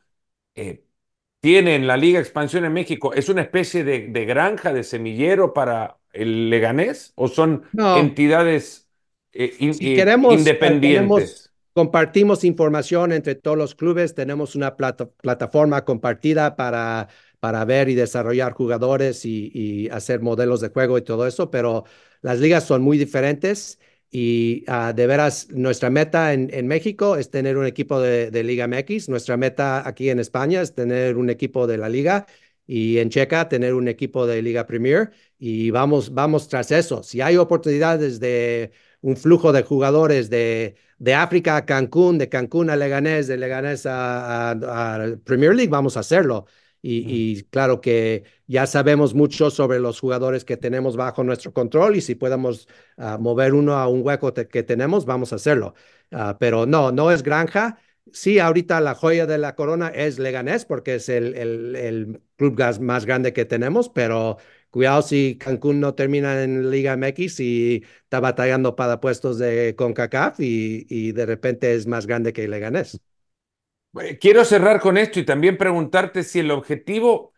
eh, 0.54 0.82
tiene 1.40 1.76
en 1.76 1.86
la 1.86 1.96
Liga 1.96 2.18
Expansión 2.18 2.64
en 2.64 2.72
México, 2.72 3.12
¿es 3.12 3.28
una 3.28 3.42
especie 3.42 3.84
de, 3.84 4.08
de 4.08 4.24
granja, 4.24 4.72
de 4.72 4.82
semillero 4.82 5.52
para 5.52 5.98
el 6.12 6.50
Leganés 6.50 7.12
o 7.14 7.28
son 7.28 7.64
no. 7.72 7.98
entidades 7.98 8.88
eh, 9.32 9.54
in, 9.58 9.74
si 9.74 9.94
queremos, 9.94 10.34
independientes? 10.34 11.08
Tenemos, 11.08 11.47
compartimos 11.78 12.42
información 12.42 13.12
entre 13.12 13.36
todos 13.36 13.56
los 13.56 13.76
clubes, 13.76 14.12
tenemos 14.12 14.56
una 14.56 14.76
plata, 14.76 15.08
plataforma 15.22 15.84
compartida 15.84 16.56
para, 16.56 17.06
para 17.38 17.64
ver 17.64 17.88
y 17.88 17.94
desarrollar 17.94 18.52
jugadores 18.52 19.24
y, 19.24 19.52
y 19.54 19.88
hacer 19.90 20.20
modelos 20.20 20.60
de 20.60 20.70
juego 20.70 20.98
y 20.98 21.02
todo 21.02 21.24
eso, 21.24 21.52
pero 21.52 21.84
las 22.20 22.40
ligas 22.40 22.64
son 22.64 22.82
muy 22.82 22.98
diferentes 22.98 23.78
y 24.10 24.64
uh, 24.66 24.92
de 24.92 25.06
veras, 25.06 25.50
nuestra 25.50 25.88
meta 25.88 26.32
en, 26.32 26.50
en, 26.52 26.66
México 26.66 27.14
es 27.14 27.30
tener 27.30 27.56
un 27.56 27.66
equipo 27.66 28.00
de, 28.00 28.32
de, 28.32 28.42
Liga 28.42 28.66
MX. 28.66 29.08
Nuestra 29.08 29.36
meta 29.36 29.86
aquí 29.86 30.10
en 30.10 30.18
España 30.18 30.60
es 30.62 30.74
tener 30.74 31.16
un 31.16 31.30
equipo 31.30 31.68
de 31.68 31.78
la 31.78 31.88
Liga 31.88 32.26
y 32.66 32.98
en 32.98 33.10
Checa 33.10 33.48
tener 33.48 33.74
un 33.74 33.86
equipo 33.86 34.26
de 34.26 34.42
Liga 34.42 34.66
Premier. 34.66 35.12
Y 35.38 35.70
vamos, 35.70 36.12
vamos 36.12 36.48
tras 36.48 36.72
eso. 36.72 37.04
Si 37.04 37.20
hay 37.20 37.36
oportunidades 37.36 38.18
de 38.18 38.72
un 39.00 39.16
flujo 39.16 39.52
de 39.52 39.62
jugadores 39.62 40.30
de, 40.30 40.76
de 40.98 41.14
África 41.14 41.56
a 41.56 41.66
Cancún, 41.66 42.18
de 42.18 42.28
Cancún 42.28 42.70
a 42.70 42.76
Leganés, 42.76 43.28
de 43.28 43.36
Leganés 43.36 43.84
a, 43.86 44.56
Premier 45.24 45.54
League, 45.54 45.70
vamos 45.70 45.96
a 45.96 46.00
hacerlo. 46.00 46.46
Y, 46.80 47.42
claro 47.50 47.80
que 47.80 48.22
ya 48.46 48.66
sabemos 48.66 49.12
mucho 49.12 49.50
sobre 49.50 49.80
los 49.80 49.98
jugadores 50.00 50.44
que 50.44 50.56
tenemos 50.56 50.96
bajo 50.96 51.24
nuestro 51.24 51.52
control 51.52 51.96
y 51.96 52.00
si 52.00 52.14
podemos 52.14 52.68
ah, 52.96 53.18
mover 53.18 53.52
uno 53.54 53.74
a 53.74 53.88
un 53.88 54.06
hueco 54.06 54.32
que 54.32 54.62
tenemos, 54.62 55.04
vamos 55.04 55.32
a 55.32 55.36
hacerlo. 55.36 55.74
Ah, 56.12 56.36
pero 56.38 56.66
no, 56.66 56.92
no 56.92 57.10
es 57.10 57.22
granja. 57.22 57.78
Sí, 58.12 58.38
ahorita 58.38 58.80
la 58.80 58.94
joya 58.94 59.26
de 59.26 59.38
la 59.38 59.54
corona 59.54 59.88
es 59.88 60.18
Leganés 60.18 60.64
porque 60.64 60.94
es 60.94 61.08
el, 61.08 61.34
el, 61.34 61.76
el 61.76 62.22
club 62.36 62.56
gas 62.56 62.80
más 62.80 63.04
grande 63.04 63.32
que 63.32 63.44
tenemos, 63.44 63.88
pero 63.90 64.38
cuidado 64.70 65.02
si 65.02 65.38
Cancún 65.38 65.80
no 65.80 65.94
termina 65.94 66.42
en 66.42 66.70
Liga 66.70 66.96
MX 66.96 67.40
y 67.40 67.84
está 68.02 68.20
batallando 68.20 68.76
para 68.76 69.00
puestos 69.00 69.38
de 69.38 69.74
CONCACAF 69.76 70.40
y, 70.40 70.86
y 70.88 71.12
de 71.12 71.26
repente 71.26 71.74
es 71.74 71.86
más 71.86 72.06
grande 72.06 72.32
que 72.32 72.48
Leganés. 72.48 73.00
Quiero 74.20 74.44
cerrar 74.44 74.80
con 74.80 74.98
esto 74.98 75.18
y 75.18 75.24
también 75.24 75.56
preguntarte 75.56 76.22
si 76.22 76.40
el 76.40 76.50
objetivo 76.50 77.32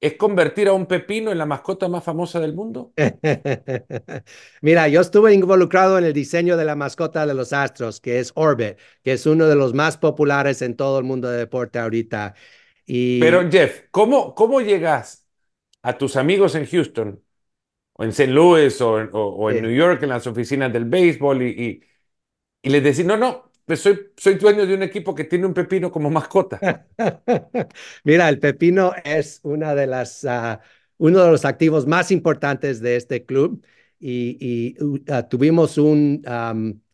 es 0.00 0.14
convertir 0.14 0.68
a 0.68 0.72
un 0.72 0.86
pepino 0.86 1.32
en 1.32 1.38
la 1.38 1.46
mascota 1.46 1.88
más 1.88 2.04
famosa 2.04 2.38
del 2.38 2.54
mundo. 2.54 2.92
Mira, 4.62 4.88
yo 4.88 5.00
estuve 5.00 5.34
involucrado 5.34 5.98
en 5.98 6.04
el 6.04 6.12
diseño 6.12 6.56
de 6.56 6.64
la 6.64 6.76
mascota 6.76 7.26
de 7.26 7.34
los 7.34 7.52
Astros, 7.52 8.00
que 8.00 8.20
es 8.20 8.32
Orbit, 8.36 8.78
que 9.02 9.12
es 9.12 9.26
uno 9.26 9.46
de 9.46 9.56
los 9.56 9.74
más 9.74 9.96
populares 9.98 10.62
en 10.62 10.76
todo 10.76 10.98
el 10.98 11.04
mundo 11.04 11.28
de 11.28 11.38
deporte 11.38 11.78
ahorita. 11.78 12.34
Y... 12.86 13.18
Pero 13.20 13.50
Jeff, 13.50 13.82
¿cómo, 13.90 14.34
cómo 14.34 14.60
llegas 14.60 15.27
a 15.82 15.96
tus 15.98 16.16
amigos 16.16 16.54
en 16.54 16.66
Houston, 16.66 17.22
o 17.94 18.04
en 18.04 18.10
St. 18.10 18.32
Louis, 18.32 18.80
o, 18.80 19.50
en 19.50 19.62
New 19.62 19.72
York, 19.74 20.02
en 20.02 20.10
las 20.10 20.26
oficinas 20.26 20.72
del 20.72 20.84
béisbol, 20.84 21.42
y, 21.42 21.82
y, 22.62 22.70
les 22.70 22.82
decís, 22.82 23.04
no, 23.04 23.16
no, 23.16 23.50
pues 23.64 23.80
soy, 23.80 24.12
soy 24.16 24.34
dueño 24.34 24.66
de 24.66 24.74
un 24.74 24.82
equipo 24.82 25.14
que 25.14 25.24
tiene 25.24 25.46
un 25.46 25.54
pepino 25.54 25.90
como 25.90 26.10
mascota. 26.10 26.86
Mira, 28.04 28.28
el 28.28 28.38
pepino 28.38 28.92
es 29.04 29.40
una 29.42 29.74
de 29.74 29.86
las, 29.86 30.24
ah, 30.24 30.60
uno 30.98 31.22
de 31.22 31.30
los 31.30 31.44
activos 31.44 31.86
más 31.86 32.10
importantes 32.10 32.80
de 32.80 32.96
este 32.96 33.24
club. 33.24 33.64
Y, 34.00 34.76
ah, 35.08 35.28
tuvimos 35.28 35.76
un 35.76 36.22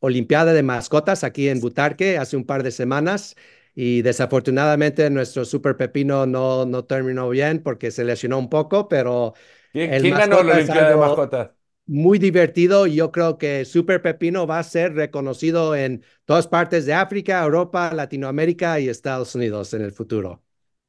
Olimpiada 0.00 0.52
de 0.52 0.62
Mascotas 0.62 1.22
aquí 1.22 1.48
en 1.48 1.60
Butarque 1.60 2.18
hace 2.18 2.36
un 2.36 2.44
par 2.44 2.62
de 2.62 2.70
semanas 2.70 3.36
y 3.74 4.02
desafortunadamente 4.02 5.08
nuestro 5.10 5.44
Super 5.44 5.76
Pepino 5.76 6.26
no, 6.26 6.64
no 6.64 6.84
terminó 6.84 7.28
bien 7.28 7.62
porque 7.62 7.90
se 7.90 8.04
lesionó 8.04 8.38
un 8.38 8.48
poco, 8.48 8.88
pero... 8.88 9.34
¿Quién, 9.72 9.90
ganó 10.10 10.42
la 10.42 10.54
Olimpiada 10.54 10.90
de 10.90 10.96
Mascotas? 10.96 11.50
Muy 11.86 12.18
divertido 12.18 12.86
y 12.86 12.94
yo 12.94 13.10
creo 13.10 13.36
que 13.36 13.64
Super 13.64 14.00
Pepino 14.00 14.46
va 14.46 14.60
a 14.60 14.62
ser 14.62 14.94
reconocido 14.94 15.74
en 15.74 16.04
todas 16.24 16.46
partes 16.46 16.86
de 16.86 16.94
África, 16.94 17.42
Europa, 17.42 17.92
Latinoamérica 17.92 18.78
y 18.78 18.88
Estados 18.88 19.34
Unidos 19.34 19.74
en 19.74 19.82
el 19.82 19.92
futuro. 19.92 20.42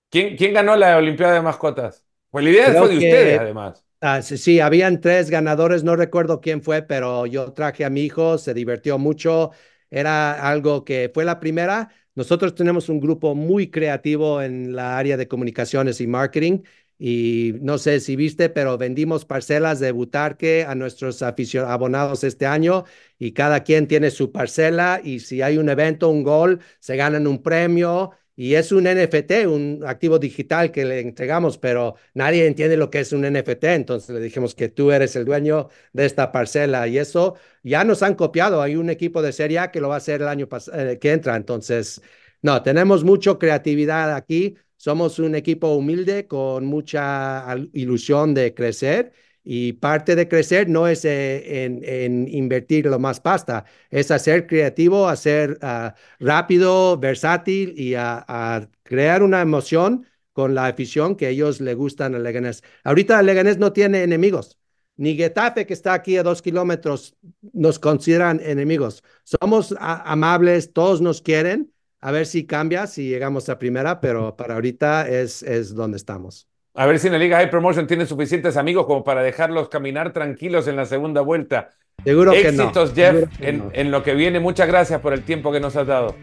¿Quién, 0.10 0.38
quién 0.38 0.54
ganó 0.54 0.76
la 0.76 0.96
Olimpiada 0.98 1.34
de 1.34 1.42
Mascotas? 1.42 2.06
Pues 2.30 2.46
la 2.46 2.52
idea 2.52 2.74
fue 2.74 2.90
de 2.90 2.98
ustedes, 2.98 3.40
además. 3.40 3.84
Ah, 4.02 4.22
sí, 4.22 4.38
sí, 4.38 4.60
habían 4.60 5.02
tres 5.02 5.30
ganadores, 5.30 5.84
no 5.84 5.96
recuerdo 5.96 6.40
quién 6.40 6.62
fue, 6.62 6.84
pero 6.84 7.26
yo 7.26 7.54
traje 7.54 7.86
a 7.86 7.90
mi 7.90 8.02
hijo, 8.02 8.38
se 8.38 8.54
divirtió 8.54 9.00
mucho. 9.00 9.52
Era 9.90 10.48
algo 10.48 10.86
que 10.86 11.10
fue 11.14 11.26
la 11.26 11.40
primera, 11.40 11.90
nosotros 12.16 12.56
tenemos 12.56 12.90
un 12.90 13.00
grupo 13.00 13.36
muy 13.36 13.70
creativo 13.70 14.42
en 14.42 14.76
la 14.76 14.98
área 14.98 15.18
de 15.18 15.28
comunicaciones 15.28 16.02
y 16.02 16.08
marketing 16.08 16.62
y 16.98 17.54
no 17.62 17.78
sé 17.78 18.00
si 18.00 18.16
viste, 18.16 18.50
pero 18.50 18.78
vendimos 18.78 19.26
parcelas 19.26 19.80
de 19.82 19.92
Butarque 19.92 20.64
a 20.66 20.76
nuestros 20.76 21.22
abonados 21.22 22.24
este 22.24 22.46
año 22.46 22.86
y 23.20 23.34
cada 23.34 23.64
quien 23.64 23.88
tiene 23.88 24.12
su 24.12 24.32
parcela 24.32 25.02
y 25.04 25.20
si 25.20 25.42
hay 25.42 25.58
un 25.58 25.70
evento, 25.70 26.10
un 26.10 26.24
gol, 26.24 26.62
se 26.80 26.96
ganan 26.96 27.28
un 27.28 27.44
premio 27.44 28.12
y 28.36 28.56
es 28.56 28.72
un 28.72 28.84
NFT, 28.86 29.48
un 29.48 29.84
activo 29.86 30.20
digital 30.20 30.72
que 30.72 30.86
le 30.86 31.00
entregamos, 31.00 31.58
pero 31.58 31.96
nadie 32.14 32.46
entiende 32.46 32.78
lo 32.78 32.90
que 32.90 33.00
es 33.00 33.14
un 33.14 33.24
NFT, 33.26 33.64
entonces 33.66 34.10
le 34.14 34.22
dijimos 34.22 34.56
que 34.56 34.70
tú 34.70 34.92
eres 34.92 35.16
el 35.16 35.26
dueño 35.26 35.70
de 35.94 36.06
esta 36.06 36.32
parcela 36.32 36.88
y 36.88 36.98
eso 36.98 37.36
ya 37.64 37.84
nos 37.84 38.04
han 38.04 38.16
copiado, 38.16 38.62
hay 38.62 38.76
un 38.76 38.90
equipo 38.90 39.22
de 39.22 39.32
Serie 39.32 39.60
que 39.72 39.80
lo 39.82 39.90
va 39.90 39.96
a 39.96 39.98
hacer 39.98 40.22
el 40.22 40.28
año 40.28 40.48
eh, 40.74 40.98
que 41.00 41.12
entra, 41.12 41.36
entonces, 41.36 42.02
no, 42.42 42.62
tenemos 42.62 43.04
mucha 43.04 43.38
creatividad 43.38 44.14
aquí, 44.16 44.56
somos 44.78 45.20
un 45.20 45.36
equipo 45.36 45.74
humilde 45.76 46.28
con 46.28 46.66
mucha 46.66 47.46
ilusión 47.74 48.34
de 48.34 48.54
crecer 48.54 49.14
y 49.46 49.74
parte 49.74 50.16
de 50.16 50.28
crecer 50.28 50.68
no 50.68 50.88
es 50.88 51.06
eh, 51.06 51.66
en, 51.66 52.28
invertir 52.28 52.88
lo 52.88 53.00
más 53.00 53.20
pasta, 53.22 53.66
es 53.92 54.10
hacer 54.12 54.48
creativo, 54.48 55.08
hacer 55.08 55.60
uh, 55.62 55.92
rápido, 56.20 56.98
versátil 56.98 57.74
y 57.80 57.94
a, 57.96 58.68
crear 58.84 59.24
una 59.24 59.42
emoción 59.42 60.08
con 60.34 60.56
la 60.56 60.66
afición 60.68 61.16
que 61.16 61.30
ellos 61.30 61.62
le 61.62 61.76
gustan 61.76 62.16
a 62.16 62.20
Leganés. 62.20 62.64
Ahorita 62.84 63.22
Leganés 63.22 63.58
no 63.60 63.72
tiene 63.72 64.04
enemigos. 64.04 64.60
Ni 64.98 65.16
Getafe, 65.16 65.66
que 65.66 65.74
está 65.74 65.94
aquí 65.94 66.18
a 66.18 66.24
dos 66.24 66.42
kilómetros, 66.42 67.16
nos 67.54 67.80
consideran 67.80 68.40
enemigos. 68.42 69.04
Somos 69.24 69.76
amables, 69.80 70.74
todos 70.74 71.02
nos 71.02 71.22
quieren. 71.22 71.74
A 72.00 72.12
ver 72.12 72.26
si 72.26 72.46
cambia, 72.46 72.88
si 72.88 73.10
llegamos 73.10 73.50
a 73.50 73.60
primera, 73.60 74.00
pero 74.02 74.36
para 74.36 74.56
ahorita 74.56 75.10
es, 75.10 75.44
es 75.44 75.74
donde 75.76 75.98
estamos. 75.98 76.48
A 76.78 76.86
ver 76.86 77.00
si 77.00 77.08
en 77.08 77.14
la 77.14 77.20
Liga 77.20 77.38
High 77.38 77.50
Promotion 77.50 77.88
tiene 77.88 78.06
suficientes 78.06 78.58
amigos 78.58 78.86
como 78.86 79.02
para 79.04 79.24
dejarlos 79.24 79.70
caminar 79.70 80.12
tranquilos 80.12 80.68
en 80.68 80.76
la 80.76 80.86
segunda 80.86 81.22
vuelta. 81.22 81.70
Seguro 82.04 82.34
que 82.34 82.52
no. 82.52 82.64
Éxitos, 82.64 82.94
Jeff, 82.94 83.30
en, 83.40 83.92
lo 83.92 84.04
que 84.04 84.14
viene. 84.14 84.42
Muchas 84.42 84.68
gracias 84.68 85.00
por 85.00 85.14
el 85.14 85.24
tiempo 85.24 85.54
que 85.54 85.62
nos 85.62 85.78
has 85.78 85.88
dado. 85.88 86.16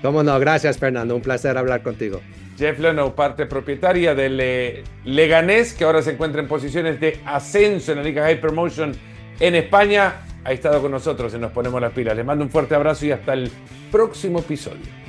Cómo 0.00 0.22
no, 0.22 0.38
gracias, 0.40 0.78
Fernando. 0.78 1.14
Un 1.14 1.20
placer 1.20 1.58
hablar 1.58 1.82
contigo. 1.82 2.22
Jeff 2.56 2.78
Leno, 2.78 3.14
parte 3.14 3.44
propietaria 3.44 4.14
del 4.14 4.40
eh, 4.40 4.82
Leganés, 5.04 5.74
que 5.74 5.84
ahora 5.84 6.00
se 6.00 6.12
encuentra 6.12 6.40
en 6.40 6.48
posiciones 6.48 6.98
de 6.98 7.20
ascenso 7.26 7.92
en 7.92 7.98
la 7.98 8.04
Liga 8.04 8.24
High 8.24 8.40
Promotion 8.40 8.92
en 9.38 9.54
España. 9.56 10.22
Ha 10.42 10.52
estado 10.52 10.80
con 10.80 10.90
nosotros 10.90 11.34
y 11.34 11.38
nos 11.38 11.52
ponemos 11.52 11.80
las 11.82 11.92
pilas. 11.92 12.16
Les 12.16 12.24
mando 12.24 12.44
un 12.44 12.50
fuerte 12.50 12.74
abrazo 12.74 13.04
y 13.04 13.12
hasta 13.12 13.34
el 13.34 13.50
próximo 13.92 14.38
episodio. 14.38 15.07